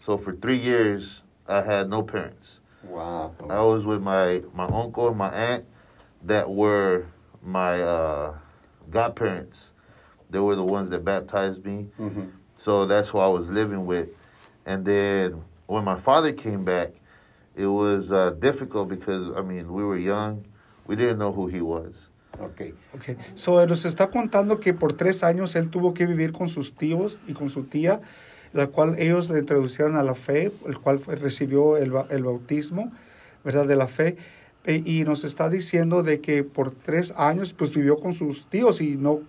So 0.05 0.19
for 0.19 0.33
three 0.33 0.59
years, 0.59 1.23
I 1.47 1.63
had 1.63 1.89
no 1.89 2.03
parents. 2.03 2.59
Wow. 2.83 3.35
I 3.49 3.61
was 3.61 3.87
with 3.87 4.03
my 4.03 4.43
my 4.53 4.65
uncle 4.65 5.09
and 5.09 5.17
my 5.17 5.31
aunt 5.31 5.65
that 6.25 6.51
were 6.51 7.07
my 7.43 7.81
uh, 7.81 8.35
godparents. 8.91 9.71
They 10.31 10.41
were 10.41 10.57
the 10.57 10.65
ones 10.65 10.91
that 10.91 11.05
baptized 11.05 11.65
me. 11.65 11.87
Mhm. 11.99 12.31
So 12.57 12.87
that's 12.87 13.11
who 13.11 13.19
I 13.19 13.29
was 13.29 13.49
living 13.49 13.87
with. 13.87 14.09
And 14.67 14.85
then 14.85 15.43
when 15.67 15.85
my 15.85 15.99
father 15.99 16.33
came 16.33 16.65
back, 16.65 16.91
it 17.55 17.67
was 17.67 18.11
uh, 18.11 18.31
difficult 18.41 18.89
because 18.89 19.31
I 19.37 19.43
mean 19.43 19.73
we 19.73 19.85
were 19.85 19.99
young, 19.99 20.45
we 20.87 20.97
didn't 20.97 21.19
know 21.19 21.33
who 21.33 21.47
he 21.47 21.61
was. 21.61 21.95
Ok. 22.41 22.75
Okay. 22.95 23.17
So, 23.35 23.65
nos 23.67 23.85
está 23.85 24.11
contando 24.11 24.59
que 24.59 24.73
por 24.73 24.95
tres 24.95 25.23
años 25.23 25.55
él 25.55 25.71
tuvo 25.71 25.93
que 25.95 26.07
vivir 26.07 26.33
con 26.33 26.49
sus 26.49 26.75
tíos 26.75 27.19
y 27.29 27.35
con 27.35 27.51
su 27.51 27.65
tía, 27.65 28.01
la 28.53 28.67
cual 28.67 28.99
ellos 28.99 29.31
le 29.31 29.39
introducieron 29.39 29.97
a 29.97 30.03
la 30.03 30.15
fe, 30.15 30.53
el 30.67 30.79
cual 30.79 31.01
recibió 31.05 31.77
el, 31.77 31.93
el 32.11 32.25
bautismo, 32.25 32.93
¿verdad? 33.45 33.67
De 33.67 33.77
la 33.77 33.87
fe. 33.89 34.17
E- 34.65 34.83
y 34.85 35.05
nos 35.05 35.25
está 35.25 35.49
diciendo 35.49 36.03
de 36.03 36.21
que 36.21 36.45
por 36.45 36.73
tres 36.73 37.13
años 37.17 37.53
pues 37.53 37.75
vivió 37.75 37.99
con 37.99 38.15
sus 38.15 38.47
tíos 38.47 38.81
y 38.81 38.97
no, 38.97 39.21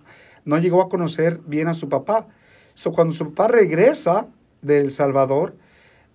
no 0.44 0.58
llegó 0.58 0.82
a 0.82 0.88
conocer 0.88 1.40
bien 1.46 1.68
a 1.68 1.74
su 1.74 1.88
papá. 1.88 2.26
So, 2.74 2.92
cuando 2.92 3.14
su 3.14 3.32
papá 3.32 3.48
regresa 3.48 4.26
de 4.62 4.90
Salvador, 4.90 5.54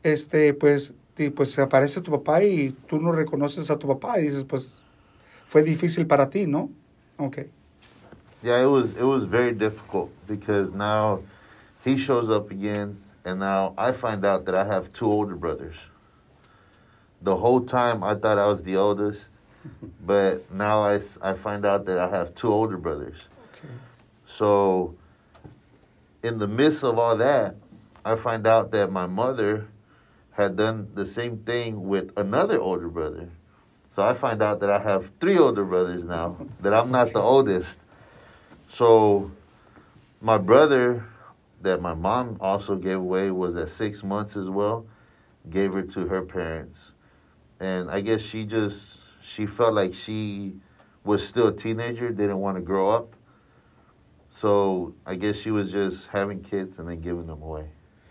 este, 0.03 0.53
pues, 0.53 0.93
y, 1.17 1.29
pues 1.29 1.57
aparece 1.59 2.01
tu 2.01 2.11
papá 2.11 2.43
y 2.43 2.75
tú 2.87 2.99
no 2.99 3.11
reconoces 3.11 3.69
a 3.69 3.77
tu 3.77 3.87
papá 3.87 4.19
y 4.19 4.23
dices, 4.23 4.45
pues, 4.45 4.81
fue 5.47 5.63
difícil 5.63 6.05
para 6.07 6.29
ti, 6.29 6.47
¿no? 6.47 6.69
Okay. 7.17 7.49
Yeah, 8.41 8.61
it 8.63 8.67
was 8.67 8.85
it 8.91 9.03
was 9.03 9.25
very 9.25 9.51
difficult 9.51 10.09
because 10.25 10.71
now 10.71 11.19
he 11.83 11.97
shows 11.97 12.29
up 12.29 12.51
again, 12.51 13.01
and 13.25 13.39
now 13.39 13.73
I 13.77 13.91
find 13.91 14.25
out 14.25 14.45
that 14.45 14.55
I 14.55 14.65
have 14.65 14.91
two 14.93 15.05
older 15.05 15.35
brothers. 15.35 15.75
The 17.21 17.35
whole 17.35 17.61
time 17.61 18.03
I 18.03 18.15
thought 18.15 18.37
I 18.37 18.45
was 18.47 18.63
the 18.63 18.77
oldest, 18.77 19.31
but 20.05 20.51
now 20.51 20.83
I, 20.83 21.01
I 21.21 21.33
find 21.33 21.65
out 21.65 21.85
that 21.85 21.99
I 21.99 22.09
have 22.09 22.35
two 22.35 22.51
older 22.51 22.77
brothers. 22.77 23.27
Okay. 23.53 23.73
So, 24.25 24.95
in 26.23 26.37
the 26.37 26.47
midst 26.47 26.83
of 26.83 26.97
all 26.97 27.17
that, 27.17 27.55
I 28.05 28.15
find 28.15 28.47
out 28.47 28.71
that 28.71 28.91
my 28.91 29.05
mother 29.05 29.67
had 30.31 30.55
done 30.55 30.89
the 30.95 31.05
same 31.05 31.37
thing 31.39 31.87
with 31.87 32.11
another 32.17 32.59
older 32.59 32.87
brother. 32.87 33.29
So 33.95 34.03
I 34.03 34.13
find 34.13 34.41
out 34.41 34.61
that 34.61 34.69
I 34.69 34.79
have 34.79 35.11
three 35.19 35.37
older 35.37 35.65
brothers 35.65 36.05
now, 36.05 36.37
that 36.61 36.73
I'm 36.73 36.91
not 36.91 37.11
the 37.11 37.19
oldest. 37.19 37.79
So, 38.69 39.31
my 40.21 40.37
brother 40.37 41.05
that 41.61 41.81
my 41.81 41.93
mom 41.93 42.37
also 42.39 42.75
gave 42.75 42.97
away 42.97 43.31
was 43.31 43.55
at 43.55 43.69
six 43.69 44.03
months 44.03 44.37
as 44.37 44.49
well, 44.49 44.85
gave 45.49 45.73
her 45.73 45.81
to 45.81 46.07
her 46.07 46.21
parents. 46.21 46.91
And 47.59 47.89
I 47.89 48.01
guess 48.01 48.21
she 48.21 48.45
just, 48.45 48.99
she 49.23 49.45
felt 49.45 49.73
like 49.73 49.93
she 49.93 50.53
was 51.03 51.27
still 51.27 51.47
a 51.47 51.53
teenager, 51.53 52.09
didn't 52.09 52.39
want 52.39 52.57
to 52.57 52.61
grow 52.61 52.89
up. 52.89 53.15
So 54.29 54.93
I 55.05 55.15
guess 55.15 55.37
she 55.37 55.51
was 55.51 55.71
just 55.71 56.07
having 56.07 56.41
kids 56.41 56.79
and 56.79 56.87
then 56.87 57.01
giving 57.01 57.27
them 57.27 57.41
away. 57.41 57.65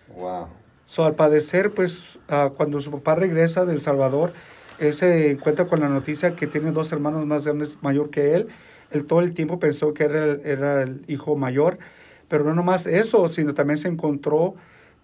Wow. 0.08 0.50
So, 0.87 1.04
al 1.04 1.14
padecer, 1.14 1.74
pues, 1.74 2.18
ah, 2.28 2.50
cuando 2.56 2.80
su 2.80 2.90
papá 2.90 3.14
regresa 3.14 3.66
del 3.66 3.82
Salvador, 3.82 4.32
él 4.78 4.94
se 4.94 5.32
encuentra 5.32 5.66
con 5.66 5.80
la 5.80 5.88
noticia 5.88 6.34
que 6.34 6.46
tiene 6.46 6.72
dos 6.72 6.90
hermanos 6.92 7.26
más 7.26 7.44
grandes, 7.44 7.76
mayor 7.82 8.08
que 8.08 8.34
él. 8.34 8.48
Él 8.90 9.04
todo 9.04 9.20
el 9.20 9.34
tiempo 9.34 9.58
pensó 9.58 9.92
que 9.92 10.04
era 10.04 10.38
era 10.44 10.82
el 10.82 11.04
hijo 11.06 11.37
mayor, 11.37 11.78
pero 12.28 12.44
no 12.44 12.54
nomás 12.54 12.86
eso, 12.86 13.28
sino 13.28 13.54
también 13.54 13.78
se 13.78 13.88
encontró 13.88 14.54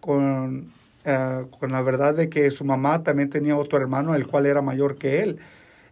con, 0.00 0.72
ah, 1.04 1.44
con 1.58 1.72
la 1.72 1.82
verdad 1.82 2.14
de 2.14 2.28
que 2.28 2.50
su 2.50 2.64
mamá 2.64 3.02
también 3.02 3.30
tenía 3.30 3.56
otro 3.56 3.78
hermano, 3.78 4.14
el 4.14 4.26
cual 4.26 4.46
era 4.46 4.62
mayor 4.62 4.96
que 4.96 5.22
él. 5.22 5.38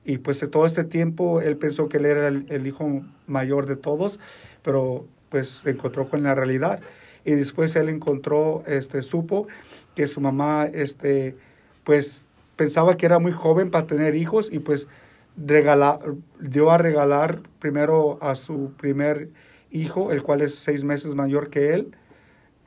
Y 0.04 0.18
pues 0.18 0.40
de 0.40 0.48
todo 0.48 0.66
este 0.66 0.84
tiempo 0.84 1.40
él 1.40 1.56
pensó 1.56 1.88
que 1.88 1.98
él 1.98 2.06
era 2.06 2.28
el, 2.28 2.46
el 2.48 2.66
hijo 2.66 3.02
mayor 3.26 3.66
de 3.66 3.76
todos, 3.76 4.18
pero 4.62 5.06
pues 5.28 5.48
se 5.48 5.70
encontró 5.70 6.08
con 6.08 6.22
la 6.22 6.34
realidad. 6.34 6.80
Y 7.24 7.32
después 7.32 7.74
él 7.76 7.88
encontró, 7.88 8.62
este, 8.66 9.02
supo 9.02 9.46
que 9.94 10.06
su 10.06 10.20
mamá, 10.20 10.66
este, 10.72 11.36
pues 11.84 12.24
pensaba 12.56 12.96
que 12.96 13.06
era 13.06 13.18
muy 13.18 13.32
joven 13.32 13.70
para 13.70 13.86
tener 13.86 14.14
hijos 14.14 14.50
y 14.52 14.58
pues 14.58 14.88
regala, 15.36 16.00
dio 16.40 16.70
a 16.70 16.78
regalar 16.78 17.40
primero 17.60 18.18
a 18.20 18.34
su 18.34 18.72
primer 18.76 19.28
hijo, 19.72 20.12
el 20.12 20.22
cual 20.22 20.42
es 20.42 20.54
seis 20.54 20.84
meses 20.84 21.14
mayor 21.14 21.50
que 21.50 21.74
él, 21.74 21.94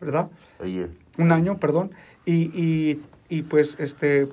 ¿verdad? 0.02 0.30
Un 1.18 1.32
año, 1.32 1.60
perdón, 1.60 1.92
y, 2.26 2.52
y, 2.54 3.02
y 3.30 3.44
pues, 3.44 3.78
este, 3.80 4.28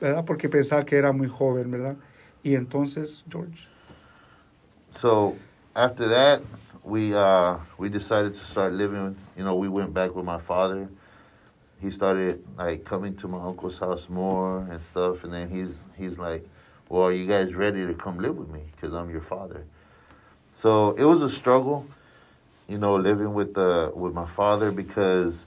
¿verdad? 0.00 0.24
Porque 0.24 0.48
pensaba 0.48 0.84
que 0.84 0.96
era 0.96 1.12
muy 1.12 1.28
joven, 1.28 1.70
¿verdad? 1.70 1.96
Y 2.42 2.54
entonces, 2.54 3.24
George. 3.30 3.68
So 4.90 5.36
after 5.74 6.08
that, 6.08 6.42
we 6.82 7.14
uh, 7.14 7.58
we 7.78 7.88
decided 7.88 8.34
to 8.34 8.44
start 8.44 8.72
living. 8.72 9.14
You 9.36 9.44
know, 9.44 9.56
we 9.56 9.68
went 9.68 9.92
back 9.92 10.14
with 10.14 10.24
my 10.24 10.38
father. 10.38 10.88
He 11.80 11.90
started 11.90 12.42
like 12.56 12.84
coming 12.84 13.14
to 13.16 13.28
my 13.28 13.38
uncle's 13.38 13.78
house 13.78 14.08
more 14.08 14.66
and 14.70 14.82
stuff, 14.82 15.24
and 15.24 15.32
then 15.32 15.48
he's 15.48 15.76
he's 15.96 16.18
like, 16.18 16.48
"Well, 16.88 17.02
are 17.04 17.12
you 17.12 17.26
guys 17.26 17.54
ready 17.54 17.86
to 17.86 17.94
come 17.94 18.18
live 18.18 18.36
with 18.36 18.48
me? 18.48 18.62
Because 18.74 18.94
I'm 18.94 19.10
your 19.10 19.20
father." 19.20 19.64
So 20.54 20.92
it 20.98 21.04
was 21.04 21.22
a 21.22 21.30
struggle, 21.30 21.86
you 22.68 22.78
know, 22.78 22.96
living 22.96 23.32
with 23.34 23.54
the 23.54 23.90
with 23.94 24.12
my 24.12 24.26
father 24.26 24.70
because 24.70 25.46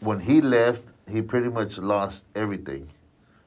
when 0.00 0.20
he 0.20 0.40
left, 0.40 0.82
he 1.08 1.22
pretty 1.22 1.48
much 1.48 1.78
lost 1.78 2.24
everything, 2.34 2.88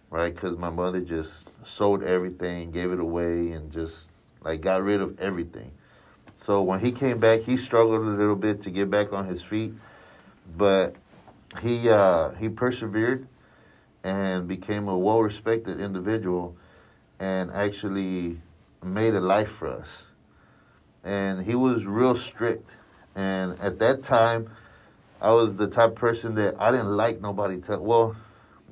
right? 0.10 0.34
Because 0.34 0.58
my 0.58 0.70
mother 0.70 1.02
just 1.02 1.50
sold 1.66 2.04
everything, 2.04 2.72
gave 2.72 2.92
it 2.92 3.00
away, 3.00 3.52
and 3.52 3.72
just 3.72 4.08
like 4.42 4.62
got 4.62 4.84
rid 4.84 5.02
of 5.02 5.20
everything. 5.20 5.72
So 6.42 6.62
when 6.62 6.80
he 6.80 6.92
came 6.92 7.20
back, 7.20 7.42
he 7.42 7.58
struggled 7.58 8.02
a 8.02 8.10
little 8.10 8.36
bit 8.36 8.62
to 8.64 8.72
get 8.72 8.90
back 8.90 9.14
on 9.14 9.28
his 9.28 9.42
feet, 9.44 9.74
but 10.58 10.96
he 11.62 11.90
uh, 11.90 12.32
he 12.32 12.50
persevered 12.50 13.28
and 14.04 14.48
became 14.48 14.88
a 14.88 14.98
well-respected 14.98 15.80
individual, 15.80 16.56
and 17.20 17.52
actually 17.52 18.40
made 18.82 19.14
a 19.14 19.20
life 19.20 19.52
for 19.52 19.68
us. 19.68 20.04
And 21.04 21.44
he 21.46 21.56
was 21.56 21.86
real 21.86 22.16
strict, 22.16 22.70
and 23.16 23.60
at 23.60 23.80
that 23.80 24.04
time, 24.04 24.50
I 25.20 25.32
was 25.32 25.56
the 25.56 25.68
type 25.68 25.92
of 25.92 25.96
person 25.96 26.36
that 26.36 26.56
I 26.60 26.72
didn't 26.72 26.92
like 26.92 27.22
nobody 27.22 27.58
tell. 27.60 27.80
Well, 27.80 28.16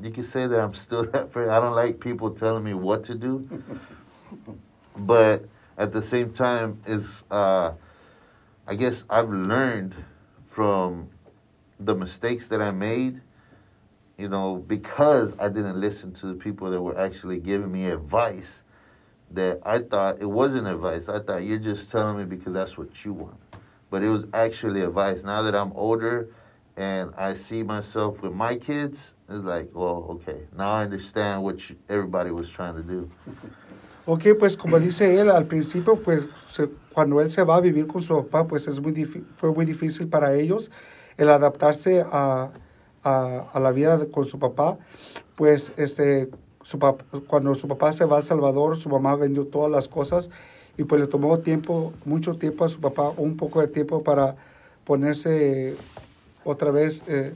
you 0.02 0.12
could 0.12 0.26
say 0.26 0.48
that 0.48 0.60
I'm 0.60 0.74
still 0.74 1.04
that 1.12 1.32
person. 1.32 1.52
I 1.52 1.60
don't 1.60 1.76
like 1.76 2.00
people 2.00 2.32
telling 2.32 2.64
me 2.64 2.74
what 2.74 3.04
to 3.06 3.16
do, 3.16 3.48
but 4.98 5.46
at 5.78 5.92
the 5.92 6.02
same 6.02 6.34
time, 6.34 6.82
is 6.86 7.24
uh, 7.32 7.74
I 8.68 8.76
guess 8.76 9.06
I've 9.10 9.30
learned 9.30 9.96
from 10.50 11.10
the 11.80 11.96
mistakes 11.96 12.48
that 12.50 12.62
I 12.62 12.72
made. 12.72 13.22
You 14.18 14.28
know, 14.28 14.58
because 14.68 15.32
I 15.40 15.48
didn't 15.48 15.80
listen 15.80 16.12
to 16.16 16.28
the 16.28 16.34
people 16.34 16.70
that 16.72 16.82
were 16.82 17.00
actually 17.00 17.40
giving 17.40 17.72
me 17.72 17.86
advice. 17.86 18.60
That 19.32 19.60
I 19.64 19.80
thought 19.80 20.22
it 20.22 20.26
wasn't 20.30 20.68
advice. 20.68 21.08
I 21.08 21.20
thought 21.20 21.44
you're 21.44 21.60
just 21.60 21.92
telling 21.92 22.18
me 22.18 22.24
because 22.26 22.54
that's 22.54 22.78
what 22.78 22.90
you 23.06 23.14
want. 23.14 23.38
But 23.92 24.02
it 24.04 24.10
was 24.10 24.26
actually 24.34 24.82
advice. 24.82 25.24
Now 25.24 25.42
that 25.44 25.56
I'm 25.56 25.72
older 25.76 26.30
and 26.78 27.12
I 27.16 27.34
see 27.36 27.62
myself 27.64 28.22
with 28.24 28.34
my 28.34 28.56
kids, 28.58 29.14
it's 29.30 29.46
like, 29.46 29.70
well, 29.74 30.06
okay, 30.10 30.48
now 30.58 30.70
I 30.72 30.84
understand 30.84 31.44
what 31.44 31.70
you, 31.70 31.76
everybody 31.90 32.32
was 32.32 32.50
trying 32.50 32.76
to 32.76 32.84
do. 32.84 33.10
Ok, 34.08 34.24
pues 34.40 34.58
como 34.58 34.80
dice 34.80 35.20
él, 35.20 35.30
al 35.30 35.46
principio, 35.46 35.96
pues 35.96 36.24
se- 36.50 36.68
cuando 36.94 37.22
él 37.22 37.30
se 37.30 37.44
va 37.44 37.58
a 37.58 37.62
vivir 37.62 37.86
con 37.86 38.02
su 38.02 38.16
papá, 38.26 38.48
pues 38.48 38.68
es 38.68 38.80
muy 38.80 38.92
fue 39.36 39.52
muy 39.54 39.66
difícil 39.68 40.08
para 40.08 40.34
ellos 40.34 40.72
el 41.16 41.30
adaptarse 41.30 42.04
a, 42.12 42.50
a, 43.04 43.50
a 43.54 43.60
la 43.60 43.72
vida 43.72 44.00
con 44.12 44.26
su 44.26 44.40
papá. 44.40 44.80
Pues 45.36 45.72
este, 45.78 46.28
su 46.64 46.78
pap- 46.80 47.02
cuando 47.28 47.56
su 47.56 47.68
papá 47.68 47.94
se 47.94 48.06
va 48.06 48.18
a 48.18 48.20
El 48.20 48.26
Salvador, 48.26 48.78
su 48.78 48.90
mamá 48.90 49.16
vendió 49.16 49.46
todas 49.46 49.72
las 49.72 49.88
cosas 49.88 50.30
y 50.78 50.84
pues 50.84 51.02
le 51.02 51.08
tomó 51.08 51.40
tiempo, 51.40 51.94
mucho 52.06 52.36
tiempo 52.36 52.66
a 52.66 52.70
su 52.70 52.80
papá, 52.80 53.12
un 53.18 53.38
poco 53.38 53.62
de 53.62 53.68
tiempo 53.68 54.04
para 54.04 54.36
ponerse 54.86 55.76
otra 56.44 56.72
vez, 56.72 57.04
eh, 57.08 57.34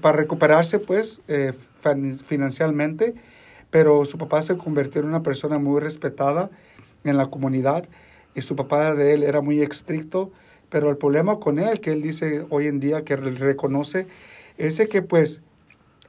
para 0.00 0.16
recuperarse 0.16 0.78
pues 0.78 1.20
eh, 1.28 1.52
fin- 1.82 2.18
financieramente. 2.18 3.14
pero 3.70 4.04
su 4.06 4.16
papá 4.16 4.40
se 4.42 4.56
convirtió 4.56 5.00
en 5.02 5.08
una 5.08 5.22
persona 5.22 5.58
muy 5.58 5.80
respetada 5.80 6.48
en 7.04 7.16
la 7.18 7.26
comunidad 7.26 7.84
y 8.34 8.40
su 8.40 8.56
papá 8.56 8.94
de 8.94 9.12
él 9.14 9.22
era 9.22 9.40
muy 9.42 9.60
estricto, 9.60 10.30
pero 10.70 10.88
el 10.90 10.96
problema 10.96 11.38
con 11.38 11.58
él, 11.58 11.80
que 11.80 11.92
él 11.92 12.00
dice 12.02 12.46
hoy 12.50 12.66
en 12.66 12.80
día 12.80 13.04
que 13.04 13.16
re- 13.16 13.30
reconoce, 13.32 14.06
es 14.56 14.78
que 14.88 15.02
pues 15.02 15.42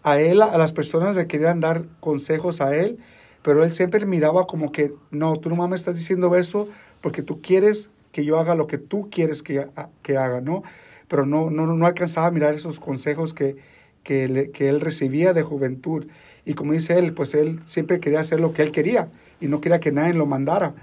a 0.04 0.20
él, 0.20 0.42
a 0.42 0.58
las 0.58 0.74
personas 0.74 1.16
le 1.16 1.28
querían 1.28 1.60
dar 1.60 1.84
consejos 2.00 2.62
a 2.62 2.76
él, 2.76 3.00
pero 3.42 3.64
él 3.64 3.74
siempre 3.74 4.06
miraba 4.06 4.48
como 4.48 4.72
que, 4.72 4.94
no, 5.12 5.36
tú 5.38 5.50
no 5.50 5.68
me 5.68 5.76
estás 5.76 5.98
diciendo 5.98 6.36
eso 6.36 6.68
porque 7.02 7.22
tú 7.22 7.42
quieres 7.42 7.90
que 8.12 8.26
yo 8.26 8.40
haga 8.40 8.56
lo 8.56 8.68
que 8.68 8.78
tú 8.78 9.10
quieres 9.10 9.44
que, 9.44 9.68
que 10.02 10.18
haga, 10.18 10.42
¿no? 10.42 10.64
Pero 11.08 11.26
no, 11.26 11.50
no, 11.50 11.66
no 11.66 11.86
alcanzaba 11.86 12.28
a 12.28 12.32
mirar 12.32 12.54
esos 12.54 12.80
consejos 12.80 13.34
que, 13.34 13.58
que, 14.04 14.52
que 14.54 14.70
él 14.70 14.82
recibía 14.82 15.34
de 15.34 15.44
juventud. 15.44 16.08
Y 16.46 16.54
como 16.54 16.74
dice 16.74 16.98
él, 16.98 17.14
pues 17.14 17.34
él 17.36 17.62
siempre 17.66 18.00
quería 18.00 18.20
hacer 18.20 18.40
lo 18.40 18.54
que 18.54 18.64
él 18.64 18.72
quería 18.72 19.10
y 19.40 19.48
no 19.48 19.62
quería 19.62 19.80
que 19.80 19.92
nadie 19.92 20.14
lo 20.14 20.26
mandara, 20.26 20.74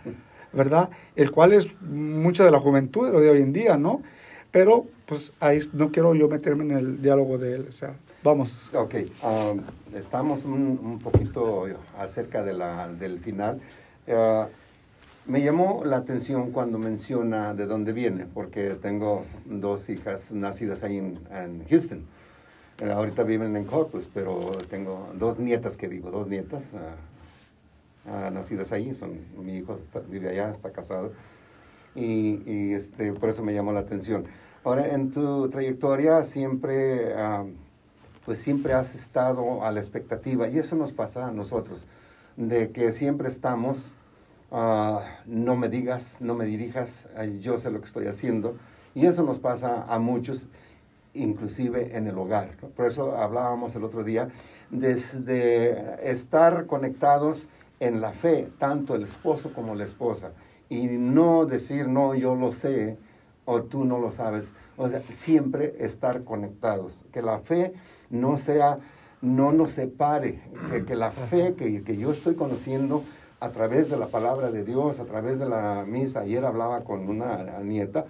¿verdad? 0.53 0.91
El 1.15 1.31
cual 1.31 1.53
es 1.53 1.81
mucha 1.83 2.45
de 2.45 2.51
la 2.51 2.61
juventud 2.61 3.11
de 3.11 3.31
hoy 3.31 3.39
en 3.39 3.53
día, 3.53 3.77
¿no? 3.77 4.03
Pero 4.51 4.87
pues 5.07 5.33
ahí 5.41 5.61
no 5.73 5.91
quiero 5.93 6.15
yo 6.15 6.29
meterme 6.29 6.65
en 6.65 6.71
el 6.73 7.03
diálogo 7.03 7.39
de 7.39 7.55
él, 7.55 7.67
o 7.69 7.73
sea, 7.73 7.97
vamos. 8.23 8.69
Ok, 8.75 8.95
um, 9.23 9.63
estamos 9.95 10.45
un, 10.45 10.79
un 10.83 10.99
poquito 10.99 11.67
acerca 11.99 12.43
de 12.43 12.53
la, 12.53 12.89
del 12.89 13.19
final. 13.21 13.61
Uh, 14.09 14.47
me 15.27 15.43
llamó 15.43 15.83
la 15.85 15.97
atención 15.97 16.53
cuando 16.53 16.79
menciona 16.79 17.53
de 17.53 17.67
dónde 17.67 17.93
viene, 17.93 18.27
porque 18.27 18.77
tengo 18.81 19.25
dos 19.45 19.89
hijas 19.89 20.33
nacidas 20.33 20.85
ahí 20.85 20.99
en, 20.99 21.19
en 21.33 21.67
Houston. 21.69 22.05
Eh, 22.79 22.91
ahorita 22.91 23.25
viven 23.25 23.57
en 23.57 23.65
Corpus, 23.65 24.09
pero 24.13 24.53
tengo 24.69 25.09
dos 25.15 25.39
nietas, 25.39 25.77
que 25.77 25.89
digo, 25.89 26.11
dos 26.11 26.29
nietas 26.29 26.75
ah, 26.75 26.95
ah, 28.07 28.31
nacidas 28.31 28.71
ahí. 28.71 28.93
Son, 28.93 29.19
mi 29.39 29.57
hijo 29.57 29.77
vive 30.09 30.31
allá, 30.31 30.51
está 30.51 30.71
casado. 30.71 31.13
Y, 31.97 32.43
y, 32.47 32.75
este, 32.75 33.13
por 33.15 33.31
eso 33.31 33.43
me 33.43 33.53
llamó 33.55 33.73
la 33.73 33.81
atención. 33.81 34.27
Ahora, 34.67 34.89
en 34.89 35.13
tu 35.13 35.49
trayectoria 35.49 36.25
siempre, 36.25 37.15
ah, 37.15 37.45
pues 38.25 38.39
siempre 38.39 38.73
has 38.73 38.97
estado 38.97 39.63
a 39.63 39.71
la 39.71 39.79
expectativa, 39.79 40.49
y 40.49 40.59
eso 40.59 40.75
nos 40.75 40.93
pasa 40.93 41.29
a 41.29 41.31
nosotros, 41.31 41.87
de 42.37 42.73
que 42.73 42.91
siempre 42.91 43.29
estamos, 43.29 43.93
ah, 44.51 45.03
no 45.25 45.55
me 45.55 45.69
digas, 45.69 46.17
no 46.19 46.35
me 46.35 46.47
dirijas, 46.47 47.09
yo 47.39 47.59
sé 47.59 47.71
lo 47.71 47.79
que 47.79 47.87
estoy 47.87 48.09
haciendo, 48.09 48.57
y 48.93 49.07
eso 49.07 49.23
nos 49.23 49.39
pasa 49.39 49.85
a 49.85 50.01
muchos, 50.01 50.49
inclusive 51.15 51.97
en 51.97 52.09
el 52.09 52.19
hogar. 52.19 52.57
Por 52.75 52.87
eso 52.87 53.17
hablábamos 53.17 53.77
el 53.77 53.85
otro 53.85 54.03
día, 54.03 54.31
desde 54.71 56.11
estar 56.11 56.67
conectados 56.67 57.49
en 57.79 58.01
la 58.01 58.11
fe, 58.11 58.49
tanto 58.59 58.97
el 58.97 59.05
esposo 59.05 59.53
como 59.53 59.77
la 59.77 59.85
esposa, 59.85 60.33
y 60.69 60.89
no 60.89 61.47
decir, 61.47 61.87
no, 61.87 62.17
yo 62.17 62.35
lo 62.35 62.51
sé, 62.51 62.99
o 63.47 63.63
tú 63.63 63.87
no 63.87 63.99
lo 63.99 64.11
sabes. 64.11 64.53
O 64.77 64.89
sea, 64.89 65.01
siempre 65.09 65.77
estar 65.79 66.25
conectados. 66.25 67.07
Que 67.13 67.23
la 67.23 67.39
fe 67.39 67.73
no 68.11 68.37
sea, 68.37 68.79
no 69.23 69.53
nos 69.53 69.71
separe. 69.71 70.43
Que, 70.71 70.85
que 70.85 70.95
la 70.95 71.11
fe 71.11 71.55
que, 71.55 71.83
que 71.83 71.97
yo 71.97 72.11
estoy 72.11 72.35
conociendo 72.35 73.03
a 73.41 73.51
través 73.51 73.89
de 73.89 73.97
la 73.97 74.09
palabra 74.09 74.51
de 74.51 74.65
Dios, 74.65 75.01
a 75.01 75.05
través 75.05 75.39
de 75.39 75.47
la 75.47 75.85
misa. 75.87 76.21
Ayer 76.21 76.45
hablaba 76.45 76.85
con 76.85 77.09
una 77.09 77.61
nieta 77.61 78.05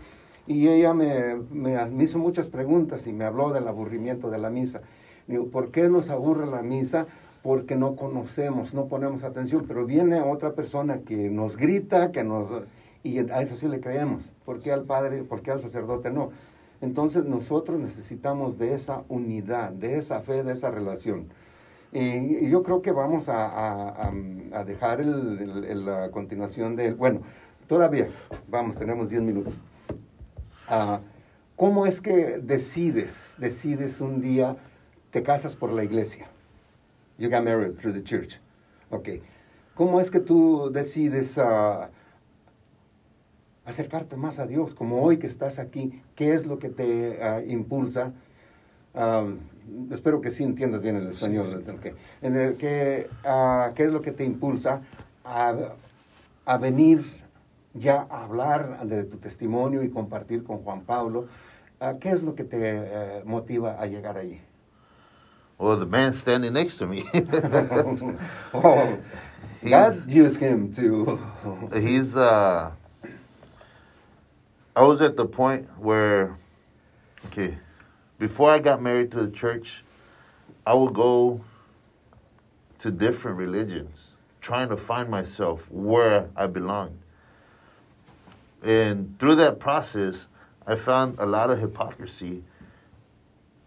y 0.47 0.69
ella 0.69 0.95
me, 0.95 1.37
me, 1.51 1.85
me 1.87 2.05
hizo 2.05 2.19
muchas 2.19 2.49
preguntas 2.49 3.07
y 3.07 3.13
me 3.13 3.25
habló 3.25 3.53
del 3.53 3.67
aburrimiento 3.69 4.31
de 4.31 4.39
la 4.39 4.51
misa. 4.51 4.81
Digo, 5.27 5.49
¿por 5.49 5.71
qué 5.71 5.89
nos 5.89 6.09
aburre 6.11 6.47
la 6.47 6.63
misa? 6.63 7.07
Porque 7.43 7.77
no 7.77 7.97
conocemos, 7.97 8.75
no 8.75 8.87
ponemos 8.87 9.25
atención, 9.25 9.65
pero 9.67 9.85
viene 9.85 10.21
otra 10.21 10.53
persona 10.53 11.01
que 11.01 11.31
nos 11.31 11.57
grita, 11.57 12.13
que 12.13 12.25
nos... 12.25 12.53
Y 13.07 13.19
a 13.19 13.41
eso 13.41 13.55
sí 13.57 13.69
le 13.69 13.81
creemos. 13.81 14.35
¿Por 14.45 14.61
qué 14.61 14.73
al 14.73 14.85
padre, 14.85 15.23
por 15.23 15.43
qué 15.43 15.53
al 15.53 15.61
sacerdote 15.61 16.11
no? 16.11 16.31
Entonces 16.81 17.25
nosotros 17.25 17.79
necesitamos 17.79 18.59
de 18.59 18.75
esa 18.75 19.05
unidad, 19.09 19.73
de 19.73 19.97
esa 19.97 20.21
fe, 20.21 20.43
de 20.43 20.53
esa 20.53 20.71
relación. 20.71 21.29
Y, 21.93 22.01
y 22.47 22.51
yo 22.51 22.63
creo 22.63 22.83
que 22.83 22.93
vamos 22.93 23.29
a, 23.29 24.09
a, 24.09 24.65
dejar 24.65 25.05
la 25.05 26.11
continuación 26.11 26.77
de... 26.77 26.93
Bueno, 26.93 27.21
todavía, 27.67 28.11
vamos, 28.49 28.77
tenemos 28.77 29.09
10 29.09 29.23
minutos. 29.23 29.63
Ah, 30.69 31.01
¿Cómo 31.55 31.87
es 31.87 32.01
que 32.01 32.39
decides, 32.39 33.37
decides 33.39 34.01
un 34.01 34.21
día, 34.21 34.57
te 35.11 35.23
casas 35.23 35.57
por 35.57 35.73
la 35.73 35.85
iglesia? 35.85 36.27
You 37.19 37.31
got 37.31 37.45
married 37.45 37.79
through 37.79 37.95
the 37.95 38.03
church. 38.03 38.41
Ok. 38.91 39.09
¿Cómo 39.75 40.01
es 40.01 40.11
que 40.11 40.21
tú 40.21 40.71
decides 40.71 41.39
ah, 41.39 41.91
acercarte 43.67 44.17
más 44.17 44.39
a 44.39 44.47
Dios? 44.47 44.75
Como 44.75 45.03
hoy 45.03 45.19
que 45.19 45.27
estás 45.27 45.59
aquí, 45.59 46.01
¿qué 46.15 46.33
es 46.33 46.47
lo 46.47 46.59
que 46.59 46.71
te 46.71 47.23
ah, 47.23 47.43
impulsa? 47.47 48.13
Ah, 48.95 49.27
espero 49.91 50.21
que 50.21 50.31
sí 50.31 50.45
entiendas 50.45 50.81
bien 50.81 50.97
el 50.97 51.09
español. 51.09 51.65
ok. 51.69 51.95
En 52.23 52.37
el 52.37 52.57
que, 52.57 53.11
ah, 53.25 53.73
¿Qué 53.75 53.85
es 53.85 53.93
lo 53.93 54.01
que 54.01 54.13
te 54.13 54.25
impulsa 54.25 54.81
a, 55.25 55.55
a 56.47 56.59
venir 56.59 57.03
ya 57.75 58.07
a 58.09 58.25
hablar 58.25 58.87
de 58.87 59.05
tu 59.05 59.19
testimonio 59.19 59.83
y 59.83 59.91
compartir 59.91 60.45
con 60.45 60.59
Juan 60.59 60.83
Pablo? 60.83 61.27
Ah, 61.81 61.97
¿Qué 62.01 62.11
es 62.11 62.23
lo 62.23 62.35
que 62.35 62.45
te 62.45 62.59
eh, 62.63 63.23
motiva 63.27 63.77
a 63.79 63.87
llegar 63.87 64.17
allí? 64.17 64.41
Well, 65.59 65.79
the 65.79 65.87
man 65.87 66.13
standing 66.13 66.53
next 66.53 66.77
to 66.79 66.87
me, 66.87 67.03
oh, 68.53 68.99
God 69.65 70.05
used 70.07 70.39
him 70.39 70.71
to. 70.73 71.19
he's. 71.75 72.15
Uh, 72.15 72.73
I 74.77 74.83
was 74.83 75.01
at 75.01 75.17
the 75.17 75.25
point 75.25 75.67
where, 75.79 76.37
okay, 77.29 77.57
before 78.19 78.51
I 78.51 78.59
got 78.59 78.83
married 78.83 79.11
to 79.13 79.25
the 79.25 79.31
church, 79.31 79.83
I 80.67 80.75
would 80.75 80.93
go 80.93 81.41
to 82.81 82.91
different 82.91 83.39
religions, 83.39 84.09
trying 84.43 84.69
to 84.69 84.77
find 84.77 85.09
myself 85.09 85.63
where 85.71 86.29
I 86.37 86.47
belonged. 86.47 86.99
And 88.63 89.19
through 89.19 89.37
that 89.37 89.61
process, 89.61 90.27
I 90.67 90.75
found 90.77 91.19
a 91.19 91.25
lot 91.25 91.49
of 91.49 91.59
hypocrisy. 91.59 92.45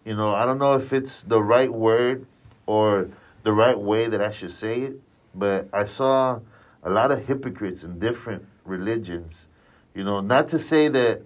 You 0.06 0.16
know, 0.16 0.36
I 0.36 0.46
don't 0.46 0.60
know 0.60 0.76
if 0.76 0.94
it's 0.94 1.22
the 1.22 1.42
right 1.42 1.74
word 1.74 2.28
or 2.68 3.10
the 3.42 3.52
right 3.52 3.80
way 3.80 4.08
that 4.08 4.22
I 4.22 4.30
should 4.30 4.52
say 4.52 4.82
it, 4.82 5.02
but 5.34 5.70
I 5.74 5.86
saw 5.86 6.40
a 6.84 6.90
lot 6.92 7.12
of 7.12 7.26
hypocrites 7.26 7.84
in 7.84 7.98
different 7.98 8.46
religions. 8.64 9.48
You 10.00 10.06
know, 10.06 10.22
not 10.22 10.48
to 10.50 10.60
say 10.60 10.88
that, 10.88 11.24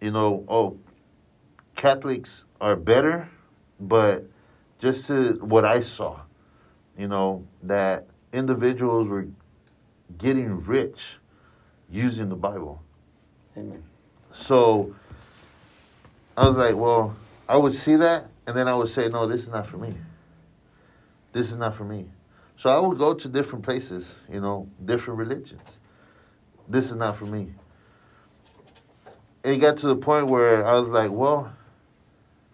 you 0.00 0.10
know, 0.10 0.44
oh, 0.48 0.76
Catholics 1.76 2.44
are 2.60 2.74
better, 2.74 3.28
but 3.78 4.24
just 4.80 5.06
to 5.06 5.34
what 5.34 5.64
I 5.64 5.80
saw, 5.80 6.18
you 6.98 7.06
know, 7.06 7.46
that 7.62 8.08
individuals 8.32 9.06
were 9.06 9.28
getting 10.18 10.64
rich 10.64 11.18
using 11.88 12.28
the 12.30 12.34
Bible. 12.34 12.82
Amen. 13.56 13.84
So 14.32 14.92
I 16.36 16.48
was 16.48 16.56
like, 16.56 16.74
well, 16.74 17.14
I 17.48 17.56
would 17.56 17.76
see 17.76 17.94
that, 17.94 18.26
and 18.48 18.56
then 18.56 18.66
I 18.66 18.74
would 18.74 18.90
say, 18.90 19.08
no, 19.08 19.28
this 19.28 19.42
is 19.42 19.50
not 19.50 19.68
for 19.68 19.76
me. 19.76 19.94
This 21.32 21.52
is 21.52 21.58
not 21.58 21.76
for 21.76 21.84
me. 21.84 22.06
So 22.56 22.70
I 22.70 22.80
would 22.80 22.98
go 22.98 23.14
to 23.14 23.28
different 23.28 23.64
places, 23.64 24.04
you 24.28 24.40
know, 24.40 24.68
different 24.84 25.20
religions. 25.20 25.78
This 26.68 26.86
is 26.90 26.96
not 26.96 27.16
for 27.16 27.26
me. 27.26 27.54
It 29.44 29.58
got 29.58 29.76
to 29.78 29.86
the 29.88 29.96
point 29.96 30.28
where 30.28 30.66
I 30.66 30.72
was 30.72 30.88
like, 30.88 31.10
well, 31.10 31.52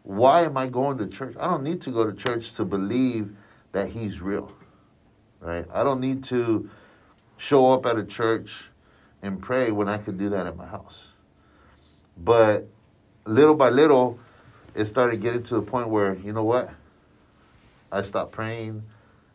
why 0.02 0.42
am 0.42 0.56
I 0.56 0.66
going 0.66 0.98
to 0.98 1.06
church? 1.06 1.36
I 1.38 1.46
don't 1.48 1.62
need 1.62 1.80
to 1.82 1.90
go 1.92 2.04
to 2.04 2.12
church 2.12 2.52
to 2.54 2.64
believe 2.64 3.34
that 3.70 3.88
he's 3.88 4.20
real, 4.20 4.52
right? 5.38 5.64
I 5.72 5.84
don't 5.84 6.00
need 6.00 6.24
to 6.24 6.68
show 7.36 7.70
up 7.70 7.86
at 7.86 7.96
a 7.96 8.04
church 8.04 8.64
and 9.22 9.40
pray 9.40 9.70
when 9.70 9.88
I 9.88 9.98
could 9.98 10.18
do 10.18 10.30
that 10.30 10.46
at 10.46 10.56
my 10.56 10.66
house. 10.66 11.04
But 12.18 12.66
little 13.24 13.54
by 13.54 13.68
little, 13.68 14.18
it 14.74 14.86
started 14.86 15.20
getting 15.20 15.44
to 15.44 15.54
the 15.54 15.62
point 15.62 15.90
where, 15.90 16.16
you 16.16 16.32
know 16.32 16.44
what? 16.44 16.70
I 17.92 18.02
stopped 18.02 18.32
praying. 18.32 18.82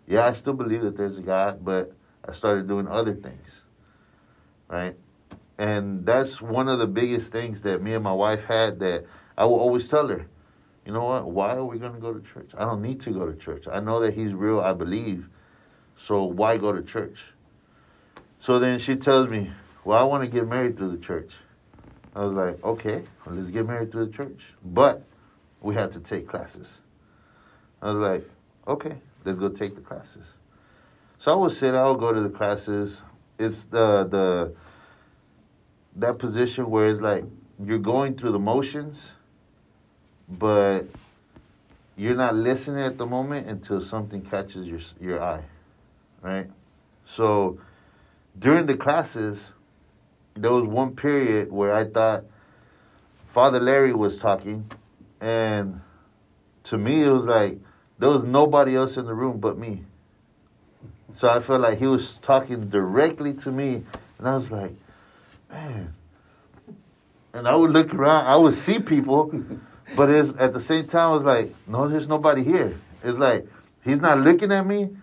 Yeah, 0.07 0.25
I 0.25 0.33
still 0.33 0.53
believe 0.53 0.81
that 0.81 0.97
there's 0.97 1.17
a 1.17 1.21
God, 1.21 1.63
but 1.63 1.93
I 2.27 2.33
started 2.33 2.67
doing 2.67 2.87
other 2.87 3.13
things, 3.13 3.47
right? 4.67 4.95
And 5.57 6.05
that's 6.05 6.41
one 6.41 6.67
of 6.67 6.79
the 6.79 6.87
biggest 6.87 7.31
things 7.31 7.61
that 7.61 7.81
me 7.81 7.93
and 7.93 8.03
my 8.03 8.13
wife 8.13 8.43
had 8.43 8.79
that 8.79 9.05
I 9.37 9.45
will 9.45 9.59
always 9.59 9.87
tell 9.87 10.07
her, 10.07 10.25
you 10.85 10.93
know 10.93 11.05
what? 11.05 11.29
Why 11.29 11.55
are 11.55 11.65
we 11.65 11.79
going 11.79 11.93
to 11.93 11.99
go 11.99 12.13
to 12.13 12.21
church? 12.33 12.51
I 12.57 12.65
don't 12.65 12.81
need 12.81 13.01
to 13.01 13.11
go 13.11 13.25
to 13.25 13.35
church. 13.35 13.65
I 13.71 13.79
know 13.79 13.99
that 14.01 14.13
He's 14.13 14.33
real. 14.33 14.59
I 14.59 14.73
believe. 14.73 15.27
So 15.97 16.23
why 16.25 16.57
go 16.57 16.73
to 16.73 16.81
church? 16.81 17.19
So 18.39 18.59
then 18.59 18.79
she 18.79 18.95
tells 18.95 19.29
me, 19.29 19.51
well, 19.83 19.99
I 19.99 20.03
want 20.03 20.23
to 20.23 20.29
get 20.29 20.47
married 20.47 20.77
through 20.77 20.91
the 20.91 21.03
church. 21.03 21.33
I 22.15 22.23
was 22.23 22.33
like, 22.33 22.63
okay, 22.63 23.03
well, 23.25 23.35
let's 23.35 23.49
get 23.49 23.65
married 23.65 23.91
through 23.91 24.07
the 24.07 24.13
church. 24.13 24.53
But 24.63 25.03
we 25.61 25.73
had 25.73 25.91
to 25.93 25.99
take 25.99 26.27
classes. 26.27 26.69
I 27.81 27.91
was 27.91 27.99
like, 27.99 28.29
okay, 28.67 28.97
let's 29.23 29.39
go 29.39 29.49
take 29.49 29.75
the 29.75 29.81
classes. 29.81 30.25
So 31.17 31.31
I 31.31 31.35
would 31.35 31.51
sit, 31.51 31.73
I 31.73 31.89
would 31.89 31.99
go 31.99 32.13
to 32.13 32.21
the 32.21 32.29
classes. 32.29 33.01
It's 33.39 33.65
the 33.65 34.05
the 34.05 34.53
that 35.95 36.19
position 36.19 36.69
where 36.69 36.89
it's 36.89 37.01
like 37.01 37.23
you're 37.63 37.79
going 37.79 38.15
through 38.15 38.31
the 38.31 38.39
motions, 38.39 39.11
but 40.27 40.83
you're 41.95 42.15
not 42.15 42.35
listening 42.35 42.83
at 42.83 42.97
the 42.97 43.05
moment 43.05 43.47
until 43.47 43.81
something 43.81 44.21
catches 44.21 44.67
your 44.67 44.79
your 44.99 45.23
eye, 45.23 45.43
right? 46.21 46.49
So 47.05 47.59
during 48.37 48.65
the 48.65 48.75
classes, 48.75 49.53
there 50.33 50.51
was 50.51 50.63
one 50.63 50.95
period 50.95 51.51
where 51.51 51.73
I 51.73 51.85
thought 51.85 52.25
Father 53.27 53.59
Larry 53.59 53.93
was 53.93 54.17
talking, 54.17 54.69
and 55.21 55.81
to 56.63 56.77
me 56.77 57.03
it 57.03 57.09
was 57.09 57.23
like 57.23 57.59
there 57.99 58.09
was 58.09 58.23
nobody 58.23 58.75
else 58.75 58.97
in 58.97 59.05
the 59.05 59.13
room 59.13 59.39
but 59.39 59.57
me. 59.57 59.83
So 61.17 61.29
I 61.29 61.39
felt 61.39 61.61
like 61.61 61.79
he 61.79 61.87
was 61.87 62.17
talking 62.17 62.67
directly 62.67 63.33
to 63.35 63.51
me, 63.51 63.83
and 64.17 64.27
I 64.27 64.35
was 64.35 64.51
like, 64.51 64.73
man. 65.49 65.93
And 67.33 67.47
I 67.47 67.55
would 67.55 67.71
look 67.71 67.93
around, 67.93 68.25
I 68.25 68.35
would 68.35 68.53
see 68.53 68.79
people, 68.79 69.31
but 69.95 70.09
it's 70.09 70.33
at 70.39 70.53
the 70.53 70.59
same 70.59 70.87
time, 70.87 71.09
I 71.09 71.11
was 71.11 71.23
like, 71.23 71.53
no, 71.67 71.87
there's 71.87 72.07
nobody 72.07 72.43
here. 72.43 72.79
It's 73.03 73.17
like 73.17 73.47
he's 73.83 73.99
not 73.99 74.19
looking 74.19 74.51
at 74.51 74.65
me, 74.65 74.95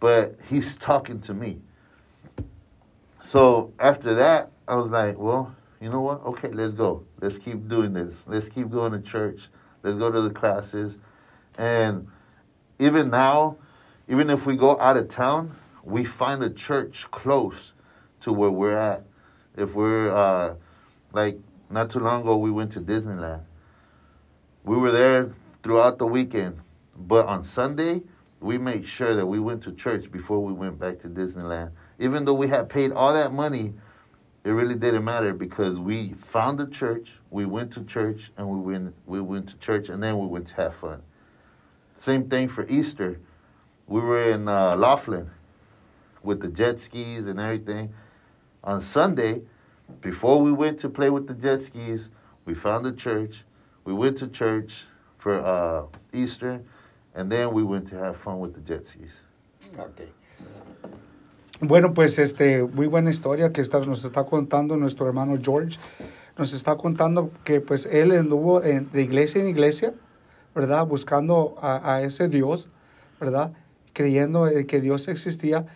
but 0.00 0.36
he's 0.48 0.76
talking 0.76 1.20
to 1.22 1.34
me. 1.34 1.60
So 3.22 3.72
after 3.78 4.14
that, 4.14 4.50
I 4.66 4.76
was 4.76 4.90
like, 4.90 5.18
well, 5.18 5.54
you 5.80 5.90
know 5.90 6.00
what? 6.00 6.24
Okay, 6.24 6.48
let's 6.48 6.74
go. 6.74 7.04
Let's 7.20 7.38
keep 7.38 7.68
doing 7.68 7.92
this. 7.92 8.14
Let's 8.26 8.48
keep 8.48 8.70
going 8.70 8.92
to 8.92 9.00
church. 9.00 9.48
Let's 9.82 9.98
go 9.98 10.10
to 10.10 10.20
the 10.20 10.30
classes. 10.30 10.98
And 11.56 12.08
even 12.78 13.10
now, 13.10 13.56
even 14.08 14.30
if 14.30 14.46
we 14.46 14.56
go 14.56 14.78
out 14.80 14.96
of 14.96 15.08
town, 15.08 15.56
we 15.84 16.04
find 16.04 16.42
a 16.42 16.50
church 16.50 17.06
close 17.10 17.72
to 18.22 18.32
where 18.32 18.50
we're 18.50 18.76
at. 18.76 19.04
If 19.58 19.74
we're 19.74 20.14
uh, 20.14 20.54
like 21.12 21.38
not 21.68 21.90
too 21.90 21.98
long 21.98 22.22
ago, 22.22 22.36
we 22.36 22.50
went 22.50 22.72
to 22.74 22.80
Disneyland. 22.80 23.42
We 24.64 24.76
were 24.76 24.92
there 24.92 25.30
throughout 25.62 25.98
the 25.98 26.06
weekend, 26.06 26.60
but 26.96 27.26
on 27.26 27.42
Sunday, 27.42 28.02
we 28.40 28.56
made 28.56 28.86
sure 28.86 29.16
that 29.16 29.26
we 29.26 29.40
went 29.40 29.64
to 29.64 29.72
church 29.72 30.10
before 30.12 30.42
we 30.44 30.52
went 30.52 30.78
back 30.78 31.00
to 31.00 31.08
Disneyland. 31.08 31.72
Even 31.98 32.24
though 32.24 32.34
we 32.34 32.46
had 32.46 32.68
paid 32.68 32.92
all 32.92 33.12
that 33.12 33.32
money, 33.32 33.74
it 34.44 34.50
really 34.50 34.76
didn't 34.76 35.04
matter 35.04 35.34
because 35.34 35.76
we 35.76 36.12
found 36.12 36.60
a 36.60 36.66
church, 36.68 37.10
we 37.30 37.44
went 37.44 37.72
to 37.72 37.82
church, 37.84 38.30
and 38.36 38.48
we 38.48 38.60
went 38.60 38.94
we 39.06 39.20
went 39.20 39.48
to 39.48 39.56
church, 39.56 39.88
and 39.88 40.00
then 40.00 40.18
we 40.18 40.26
went 40.26 40.46
to 40.48 40.54
have 40.54 40.76
fun. 40.76 41.02
Same 41.98 42.30
thing 42.30 42.48
for 42.48 42.64
Easter. 42.68 43.18
We 43.88 44.00
were 44.00 44.30
in 44.30 44.46
uh, 44.46 44.76
Laughlin 44.76 45.30
with 46.22 46.40
the 46.40 46.48
jet 46.48 46.80
skis 46.80 47.26
and 47.26 47.40
everything. 47.40 47.92
On 48.64 48.80
Sunday, 48.82 49.42
before 50.00 50.40
we 50.42 50.52
went 50.52 50.78
to 50.80 50.88
play 50.88 51.10
with 51.10 51.26
the 51.26 51.34
jet 51.34 51.62
skis, 51.62 52.08
we 52.44 52.54
found 52.54 52.86
a 52.86 52.92
church. 52.92 53.44
We 53.84 53.92
went 53.94 54.18
to 54.18 54.26
church 54.28 54.84
for 55.18 55.34
uh, 55.40 55.84
Easter, 56.12 56.60
and 57.14 57.30
then 57.30 57.52
we 57.52 57.62
went 57.62 57.88
to 57.90 57.96
have 57.98 58.16
fun 58.16 58.38
with 58.40 58.54
the 58.54 58.60
jet 58.60 58.86
skis. 58.86 59.12
Ok. 59.78 60.02
Bueno, 61.60 61.92
pues 61.92 62.18
este, 62.18 62.62
muy 62.62 62.86
buena 62.86 63.10
historia 63.10 63.52
que 63.52 63.62
está- 63.62 63.80
nos 63.84 64.04
está 64.04 64.24
contando 64.24 64.76
nuestro 64.76 65.06
hermano 65.06 65.36
George. 65.42 65.78
Nos 66.36 66.52
está 66.52 66.76
contando 66.76 67.32
que 67.44 67.60
pues 67.60 67.86
él 67.86 68.12
anduvo 68.12 68.62
en- 68.62 68.88
de 68.92 69.02
iglesia 69.02 69.40
en 69.40 69.48
iglesia, 69.48 69.92
¿verdad? 70.54 70.86
Buscando 70.86 71.56
a, 71.60 71.94
a 71.94 72.02
ese 72.02 72.28
Dios, 72.28 72.68
¿verdad? 73.18 73.52
Creyendo 73.92 74.46
que 74.68 74.80
Dios 74.80 75.08
existía. 75.08 75.66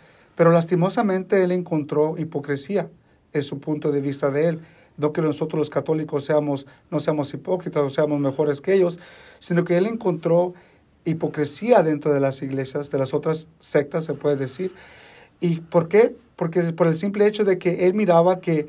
Pero 0.42 0.50
lastimosamente 0.50 1.44
él 1.44 1.52
encontró 1.52 2.18
hipocresía 2.18 2.90
en 3.32 3.44
su 3.44 3.60
punto 3.60 3.92
de 3.92 4.00
vista 4.00 4.28
de 4.32 4.48
él. 4.48 4.60
No 4.96 5.12
que 5.12 5.22
nosotros 5.22 5.56
los 5.56 5.70
católicos 5.70 6.24
seamos, 6.24 6.66
no 6.90 6.98
seamos 6.98 7.32
hipócritas 7.32 7.80
o 7.80 7.90
seamos 7.90 8.18
mejores 8.18 8.60
que 8.60 8.74
ellos, 8.74 8.98
sino 9.38 9.64
que 9.64 9.78
él 9.78 9.86
encontró 9.86 10.54
hipocresía 11.04 11.84
dentro 11.84 12.12
de 12.12 12.18
las 12.18 12.42
iglesias, 12.42 12.90
de 12.90 12.98
las 12.98 13.14
otras 13.14 13.46
sectas, 13.60 14.04
se 14.04 14.14
puede 14.14 14.34
decir. 14.34 14.74
¿Y 15.38 15.60
por 15.60 15.86
qué? 15.86 16.16
Porque 16.34 16.60
por 16.72 16.88
el 16.88 16.98
simple 16.98 17.28
hecho 17.28 17.44
de 17.44 17.58
que 17.58 17.86
él 17.86 17.94
miraba 17.94 18.40
que, 18.40 18.66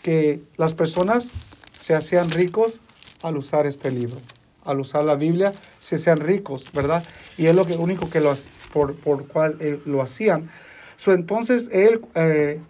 que 0.00 0.40
las 0.56 0.72
personas 0.72 1.26
se 1.70 1.94
hacían 1.94 2.30
ricos 2.30 2.80
al 3.22 3.36
usar 3.36 3.66
este 3.66 3.90
libro, 3.90 4.16
al 4.64 4.80
usar 4.80 5.04
la 5.04 5.16
Biblia, 5.16 5.52
se 5.80 5.96
hacían 5.96 6.16
ricos, 6.16 6.72
¿verdad? 6.72 7.04
Y 7.36 7.44
es 7.44 7.54
lo 7.54 7.66
único 7.78 8.08
que 8.08 8.20
lo, 8.20 8.34
por, 8.72 8.94
por 8.94 9.26
cual 9.28 9.58
eh, 9.60 9.78
lo 9.84 10.00
hacían. 10.00 10.48
So, 11.00 11.14
entonces 11.14 11.70
él, 11.72 12.02
eh, 12.14 12.60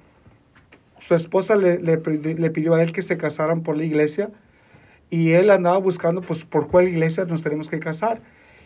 su 1.00 1.16
esposa 1.16 1.56
le, 1.56 1.80
le, 1.80 2.00
pidi- 2.00 2.38
le 2.38 2.50
pidió 2.50 2.74
a 2.76 2.82
él 2.84 2.92
que 2.92 3.02
se 3.02 3.16
casaran 3.16 3.64
por 3.64 3.76
la 3.76 3.82
iglesia 3.82 4.30
y 5.10 5.32
él 5.32 5.50
andaba 5.50 5.78
buscando 5.78 6.20
pues 6.20 6.44
por 6.44 6.68
cuál 6.68 6.86
iglesia 6.86 7.24
nos 7.24 7.42
tenemos 7.42 7.68
que 7.68 7.80
casar. 7.80 8.20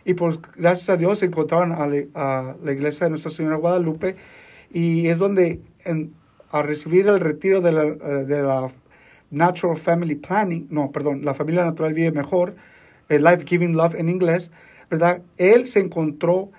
Y 0.04 0.12
pues 0.12 0.38
gracias 0.54 0.90
a 0.90 0.98
Dios 0.98 1.22
encontraron 1.22 1.72
a, 1.72 1.84
a 2.12 2.56
la 2.62 2.72
iglesia 2.72 3.06
de 3.06 3.10
Nuestra 3.12 3.30
Señora 3.30 3.56
Guadalupe 3.56 4.16
y 4.70 5.08
es 5.08 5.16
donde 5.16 5.62
en- 5.86 6.12
a 6.50 6.60
recibir 6.62 7.08
el 7.08 7.20
retiro 7.20 7.62
de 7.62 7.72
la, 7.72 7.84
eh, 7.84 8.24
de 8.26 8.42
la 8.42 8.70
Natural 9.30 9.78
Family 9.78 10.16
Planning, 10.16 10.66
no, 10.68 10.92
perdón, 10.92 11.24
la 11.24 11.32
familia 11.32 11.64
natural 11.64 11.94
vive 11.94 12.12
mejor, 12.12 12.54
el 13.08 13.24
Life 13.24 13.44
Giving 13.46 13.78
Love 13.78 13.94
en 13.94 14.10
inglés, 14.10 14.52
¿verdad? 14.90 15.22
Él 15.38 15.68
se 15.68 15.80
encontró 15.80 16.50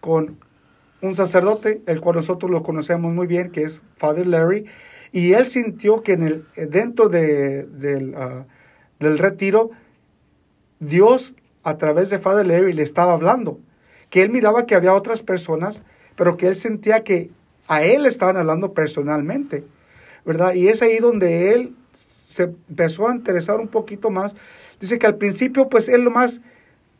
con 0.00 0.38
un 1.00 1.14
sacerdote, 1.14 1.82
el 1.86 2.00
cual 2.00 2.16
nosotros 2.16 2.50
lo 2.50 2.62
conocemos 2.62 3.12
muy 3.12 3.26
bien, 3.26 3.50
que 3.50 3.62
es 3.62 3.80
Father 3.96 4.26
Larry, 4.26 4.66
y 5.12 5.32
él 5.32 5.46
sintió 5.46 6.02
que 6.02 6.12
en 6.12 6.22
el, 6.22 6.44
eh, 6.56 6.66
dentro 6.66 7.08
de- 7.08 7.64
del, 7.64 8.14
ah, 8.16 8.44
del 8.98 9.18
retiro, 9.18 9.70
Dios 10.80 11.34
a 11.62 11.76
través 11.78 12.10
de 12.10 12.18
Father 12.18 12.46
Larry 12.46 12.72
le 12.72 12.82
estaba 12.82 13.12
hablando, 13.12 13.58
que 14.10 14.22
él 14.22 14.30
miraba 14.30 14.66
que 14.66 14.74
había 14.74 14.94
otras 14.94 15.22
personas, 15.22 15.82
pero 16.16 16.36
que 16.36 16.48
él 16.48 16.56
sentía 16.56 17.04
que 17.04 17.30
a 17.68 17.82
él 17.82 18.06
estaban 18.06 18.36
hablando 18.36 18.72
personalmente, 18.72 19.64
¿verdad? 20.24 20.54
Y 20.54 20.68
es 20.68 20.82
ahí 20.82 20.98
donde 20.98 21.54
él 21.54 21.74
se 22.28 22.44
empezó 22.44 23.08
a 23.08 23.14
interesar 23.14 23.60
un 23.60 23.68
poquito 23.68 24.10
más. 24.10 24.34
Dice 24.80 24.98
que 24.98 25.06
al 25.06 25.16
principio, 25.16 25.68
pues 25.68 25.88
él 25.88 26.02
lo 26.02 26.10
más 26.10 26.40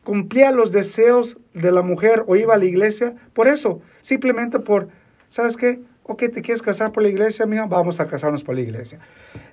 cumplía 0.08 0.52
los 0.52 0.72
deseos 0.72 1.36
de 1.52 1.70
la 1.70 1.82
mujer 1.82 2.24
o 2.26 2.34
iba 2.34 2.54
a 2.54 2.56
la 2.56 2.64
iglesia 2.64 3.14
por 3.34 3.46
eso, 3.46 3.82
simplemente 4.00 4.58
por, 4.58 4.88
¿sabes 5.28 5.58
qué? 5.58 5.80
Ok, 6.04 6.20
te 6.32 6.40
quieres 6.40 6.62
casar 6.62 6.92
por 6.92 7.02
la 7.02 7.10
iglesia, 7.10 7.44
mija, 7.44 7.66
vamos 7.66 8.00
a 8.00 8.06
casarnos 8.06 8.42
por 8.42 8.54
la 8.54 8.62
iglesia. 8.62 9.00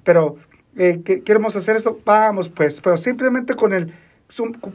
Pero, 0.05 0.35
eh, 0.77 1.01
¿qué- 1.03 1.23
¿queremos 1.23 1.57
hacer 1.57 1.75
esto? 1.75 1.99
Vamos, 2.05 2.47
pues, 2.47 2.79
pero 2.79 2.95
simplemente 2.95 3.53
con 3.55 3.73
el, 3.73 3.93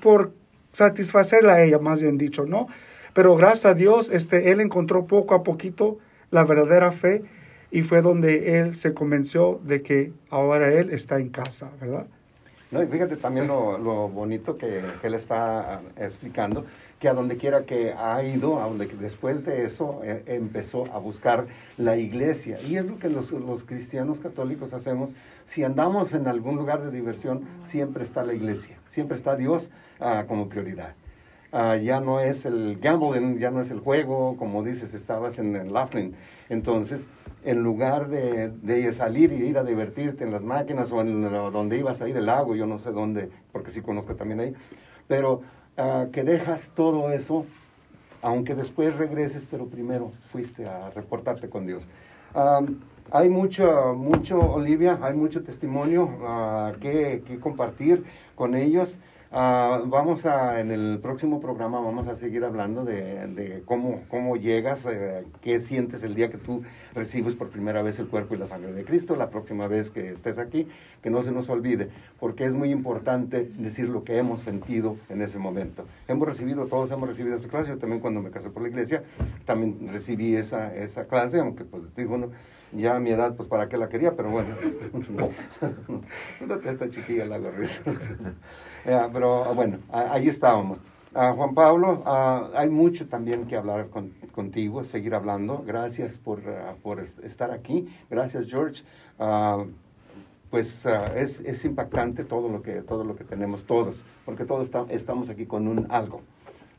por 0.03 0.35
satisfacerla 0.75 1.55
a 1.55 1.63
ella, 1.63 1.79
más 1.79 2.03
bien 2.03 2.19
dicho, 2.19 2.45
¿no? 2.45 2.67
Pero 3.15 3.35
gracias 3.37 3.65
a 3.65 3.73
Dios, 3.75 4.11
este, 4.11 4.53
él 4.53 4.61
encontró 4.61 5.07
poco 5.07 5.35
a 5.35 5.43
poquito 5.43 5.99
la 6.31 6.45
verdadera 6.45 6.93
fe 6.93 7.23
y 7.71 7.81
fue 7.85 8.03
donde 8.03 8.61
él 8.61 8.75
se 8.77 8.93
convenció 8.93 9.63
de 9.65 9.81
que 9.81 10.13
ahora 10.29 10.71
él 10.75 10.91
está 10.91 11.19
en 11.19 11.31
casa, 11.31 11.71
¿verdad? 11.81 12.07
No, 12.71 12.81
y 12.81 12.87
fíjate 12.87 13.17
también 13.17 13.49
lo, 13.49 14.09
bonito 14.09 14.57
que, 14.57 14.81
que 15.01 15.09
él 15.09 15.15
está 15.15 15.75
ah, 15.75 15.83
explicando, 15.97 16.65
que 17.01 17.09
a 17.09 17.15
donde 17.15 17.37
quiera 17.37 17.65
que 17.65 17.93
ha 17.93 18.23
ido, 18.23 18.63
a 18.63 18.67
donde 18.67 18.87
después 18.87 19.45
de 19.45 19.65
eso 19.65 20.03
eh, 20.05 20.23
empezó 20.27 20.85
a 20.93 20.99
buscar 20.99 21.49
la 21.77 21.97
iglesia. 21.97 22.61
Y 22.63 22.77
es 22.77 22.85
lo 22.85 22.99
que 23.01 23.09
los, 23.09 23.33
los 23.33 23.65
cristianos 23.65 24.21
católicos 24.21 24.73
hacemos. 24.73 25.15
Si 25.43 25.65
andamos 25.65 26.15
en 26.15 26.29
algún 26.29 26.57
lugar 26.57 26.83
de 26.83 26.93
diversión, 26.93 27.45
siempre 27.65 28.05
está 28.05 28.23
la 28.23 28.35
iglesia, 28.35 28.79
siempre 28.87 29.17
está 29.17 29.35
Dios 29.35 29.73
ah, 29.99 30.27
como 30.29 30.49
prioridad. 30.49 30.95
Ah, 31.53 31.75
ya 31.77 32.01
no 32.01 32.21
es 32.21 32.47
el 32.47 32.79
gambling, 32.81 33.39
ya 33.39 33.51
no 33.51 33.61
es 33.61 33.73
el 33.73 33.81
juego, 33.81 34.37
como 34.37 34.63
dices, 34.63 34.95
estabas 34.95 35.41
en 35.41 35.57
el 35.57 35.73
Laughlin. 35.73 36.15
Entonces, 36.49 37.09
en 37.45 37.63
lugar 37.65 38.09
de, 38.09 38.93
salir 38.93 39.33
y 39.33 39.47
ir 39.47 39.59
a 39.59 39.65
divertirte 39.65 40.23
en 40.23 40.31
las 40.31 40.45
máquinas 40.45 40.93
o 40.93 41.01
en 41.01 41.23
donde 41.53 41.77
ibas 41.77 42.03
a 42.03 42.09
ir 42.09 42.17
el 42.17 42.27
lago, 42.27 42.55
yo 42.55 42.67
no 42.67 42.79
sé 42.79 42.93
dónde, 42.93 43.31
porque 43.51 43.71
sí 43.71 43.81
conozco 43.83 44.15
también 44.15 44.39
ahí, 44.41 44.55
pero 45.09 45.43
ah, 45.77 46.07
que 46.13 46.23
dejas 46.23 46.71
todo 46.73 47.11
eso, 47.11 47.47
aunque 48.23 48.55
después 48.55 48.97
regreses, 48.97 49.45
pero 49.51 49.67
primero 49.67 50.13
fuiste 50.31 50.69
a 50.69 50.91
reportarte 50.91 51.49
con 51.49 51.67
Dios. 51.67 51.89
Hay 53.13 53.29
mucho, 53.29 53.95
mucho, 53.97 54.39
Olivia, 54.39 55.01
hay 55.03 55.15
mucho 55.15 55.43
testimonio 55.43 56.09
ah, 56.23 56.75
que 56.81 57.25
compartir 57.41 58.05
con 58.37 58.55
ellos. 58.55 59.01
Ah, 59.33 59.83
vamos 59.87 60.27
a, 60.27 60.59
en 60.59 60.73
el 60.73 60.99
próximo 61.01 61.39
programa 61.39 61.79
vamos 61.79 62.09
a 62.09 62.17
seguir 62.17 62.45
hablando 62.45 62.85
de, 62.85 63.29
de 63.29 63.63
cómo, 63.65 64.03
cómo 64.09 64.35
llegas, 64.35 64.87
eh, 64.87 65.25
qué 65.41 65.61
sientes 65.61 66.03
el 66.03 66.17
día 66.17 66.31
que 66.31 66.37
tú 66.37 66.63
recibes 66.95 67.37
por 67.37 67.49
primera 67.49 67.81
vez 67.81 68.01
el 68.01 68.09
cuerpo 68.09 68.35
y 68.35 68.39
la 68.39 68.47
sangre 68.47 68.73
de 68.73 68.85
Cristo, 68.85 69.15
la 69.15 69.31
próxima 69.31 69.69
vez 69.69 69.93
que 69.93 70.11
estés 70.11 70.41
aquí, 70.41 70.67
que 71.01 71.11
no 71.11 71.23
se 71.23 71.31
nos 71.31 71.49
olvide, 71.49 71.91
porque 72.19 72.45
es 72.45 72.55
muy 72.55 72.73
importante 72.73 73.49
decir 73.57 73.89
lo 73.89 74.03
que 74.03 74.19
hemos 74.19 74.41
sentido 74.41 74.97
en 75.09 75.23
ese 75.23 75.39
momento. 75.39 75.85
Hemos 76.09 76.27
recibido, 76.27 76.67
todos 76.67 76.91
hemos 76.91 77.09
recibido 77.09 77.37
esa 77.37 77.49
clase, 77.49 77.69
yo 77.71 77.79
también 77.79 78.01
cuando 78.01 78.21
me 78.21 78.33
casé 78.33 78.51
por 78.51 78.65
la 78.65 78.69
iglesia, 78.69 79.05
también 79.45 79.91
recibí 79.93 80.35
esa, 80.35 80.75
esa 80.75 81.05
clase, 81.05 81.39
aunque 81.39 81.65
pues 81.65 81.85
digo, 81.95 82.19
no, 82.19 82.31
ya 82.73 82.97
a 82.97 83.01
mi 83.01 83.11
edad, 83.11 83.35
pues 83.37 83.49
para 83.49 83.69
qué 83.69 83.77
la 83.77 83.89
quería, 83.89 84.15
pero 84.17 84.31
bueno, 84.31 84.55
no 86.47 86.59
te 86.59 86.71
esta 86.71 86.89
chiquilla 86.89 87.25
la 87.27 87.39
gorrita. 87.39 87.73
Pero 88.85 89.45
ah, 89.45 89.53
bueno, 89.53 89.79
ahí 89.93 90.29
estábamos. 90.29 90.81
Ah, 91.15 91.33
Juan 91.37 91.55
Pablo, 91.55 92.03
ah, 92.07 92.49
hay 92.55 92.71
mucho 92.71 93.09
también 93.09 93.47
que 93.47 93.57
hablar 93.57 93.89
con- 93.91 94.11
contigo, 94.33 94.85
seguir 94.85 95.15
hablando. 95.15 95.63
Gracias 95.67 96.17
por, 96.17 96.41
ah, 96.49 96.75
por 96.83 97.01
es- 97.01 97.19
estar 97.19 97.51
aquí. 97.51 97.89
Gracias, 98.09 98.47
George. 98.47 98.83
Pues 100.51 100.85
es, 101.15 101.41
es 101.41 101.65
impactante 101.65 102.25
todo 102.25 102.49
lo 102.49 102.61
que 102.63 102.83
todo 102.83 103.05
lo 103.05 103.15
que 103.15 103.23
tenemos 103.23 103.65
todos, 103.65 104.05
porque 104.25 104.45
todos 104.45 104.69
estamos 104.89 105.31
aquí 105.31 105.47
con 105.47 105.69
un 105.69 105.87
algo. 105.91 106.23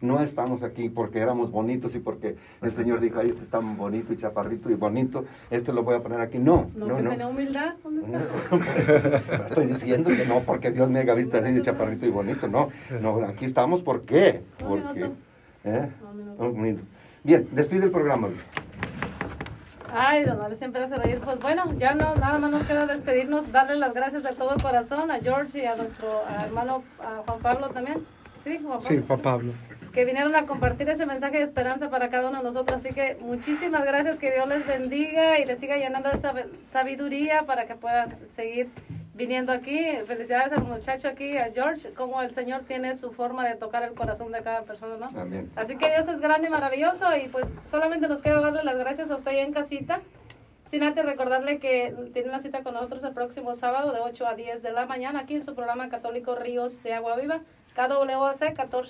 No 0.02 0.20
estamos 0.22 0.64
aquí 0.64 0.90
porque 0.90 1.20
éramos 1.20 1.52
bonitos 1.52 1.94
y 1.96 2.00
porque 2.00 2.36
el 2.62 2.74
Señor 2.74 3.00
dijo, 3.00 3.20
ahí 3.20 3.30
este 3.30 3.44
está 3.44 3.60
bonito 3.60 4.12
y 4.14 4.18
chaparrito 4.18 4.70
y 4.72 4.74
bonito, 4.74 5.26
este 5.52 5.72
lo 5.72 5.84
voy 5.84 5.96
a 5.96 6.00
poner 6.02 6.20
aquí. 6.22 6.40
No, 6.40 6.70
No, 6.76 6.88
no, 6.88 7.00
no. 7.02 7.10
tenía 7.12 7.28
humildad. 7.28 7.76
¿Dónde 7.84 8.02
está? 8.06 9.46
Estoy 9.48 9.68
diciendo 9.68 10.10
que 10.10 10.26
no, 10.26 10.40
porque 10.40 10.72
Dios 10.72 10.90
me 10.90 11.00
haga 11.00 11.14
visto 11.14 11.38
así 11.38 11.52
de 11.54 11.62
chaparrito 11.62 12.06
y 12.06 12.10
bonito, 12.10 12.48
no. 12.48 12.70
No, 13.00 13.24
aquí 13.26 13.46
estamos, 13.46 13.82
¿por 13.84 14.02
qué? 14.02 14.42
Porque. 14.60 15.12
¿eh? 15.64 15.90
Bien, 17.24 17.48
despide 17.52 17.86
el 17.86 17.92
programa. 17.92 18.30
Ay, 19.94 20.24
don 20.24 20.40
Mario 20.40 20.56
siempre 20.56 20.82
hace 20.82 20.96
reír. 20.96 21.20
Pues 21.24 21.40
bueno, 21.40 21.66
ya 21.78 21.94
no, 21.94 22.16
nada 22.16 22.40
más 22.40 22.50
nos 22.50 22.64
queda 22.66 22.86
despedirnos, 22.88 23.52
darle 23.52 23.76
las 23.76 23.94
gracias 23.94 24.24
de 24.24 24.32
todo 24.34 24.56
corazón 24.62 25.12
a 25.12 25.20
George 25.20 25.60
y 25.62 25.66
a 25.66 25.76
nuestro 25.76 26.08
a 26.28 26.46
hermano 26.46 26.84
a 27.00 27.22
Juan 27.26 27.40
Pablo 27.42 27.70
también. 27.70 28.00
Sí, 28.44 28.58
Juan 28.62 28.80
Pablo. 28.80 28.82
Sí, 28.82 29.04
Juan 29.08 29.20
Pablo. 29.20 29.54
que 29.94 30.06
vinieron 30.06 30.34
a 30.36 30.46
compartir 30.46 30.90
ese 30.90 31.06
mensaje 31.06 31.38
de 31.38 31.44
esperanza 31.44 31.90
para 31.90 32.10
cada 32.10 32.30
uno 32.30 32.38
de 32.38 32.44
nosotros. 32.46 32.82
Así 32.84 32.94
que 32.96 33.18
muchísimas 33.22 33.84
gracias, 33.84 34.20
que 34.20 34.32
Dios 34.32 34.48
les 34.48 34.66
bendiga 34.66 35.38
y 35.40 35.46
les 35.46 35.60
siga 35.60 35.76
llenando 35.78 36.10
de 36.10 36.16
sab- 36.18 36.48
sabiduría 36.66 37.44
para 37.46 37.66
que 37.66 37.76
puedan 37.76 38.26
seguir 38.26 38.70
viniendo 39.14 39.52
aquí. 39.52 39.86
Felicidades 40.06 40.54
al 40.54 40.64
muchacho 40.64 41.10
aquí, 41.10 41.38
a 41.38 41.52
George, 41.54 41.92
como 41.94 42.22
el 42.22 42.32
Señor 42.32 42.62
tiene 42.62 42.96
su 42.96 43.12
forma 43.12 43.46
de 43.48 43.56
tocar 43.56 43.84
el 43.84 43.94
corazón 43.94 44.32
de 44.32 44.42
cada 44.42 44.62
persona, 44.64 44.96
¿no? 44.98 45.20
Amén. 45.20 45.50
Así 45.58 45.76
que 45.76 45.90
Dios 45.90 46.08
es 46.08 46.22
grande 46.22 46.48
y 46.48 46.50
maravilloso 46.52 47.06
y 47.18 47.28
pues 47.28 47.54
solamente 47.66 48.08
nos 48.08 48.22
queda 48.22 48.40
darle 48.40 48.64
las 48.64 48.78
gracias 48.78 49.12
a 49.12 49.16
usted 49.18 49.32
allá 49.32 49.44
en 49.44 49.52
casita. 49.54 50.00
Sin 50.68 50.84
antes 50.84 51.06
recordarle 51.06 51.60
que 51.60 51.94
tiene 52.14 52.30
una 52.30 52.40
cita 52.40 52.64
con 52.64 52.76
nosotros 52.76 53.04
el 53.04 53.12
próximo 53.14 53.56
sábado 53.56 53.92
de 53.92 54.00
8 54.00 54.26
a 54.26 54.36
10 54.36 54.64
de 54.64 54.72
la 54.72 54.86
mañana 54.86 55.20
aquí 55.20 55.36
en 55.36 55.44
su 55.44 55.54
programa 55.54 55.90
católico 55.90 56.34
Ríos 56.36 56.82
de 56.82 56.94
Agua 56.94 57.18
Viva, 57.18 57.42
KWAC 57.76 58.56
14. 58.56 58.72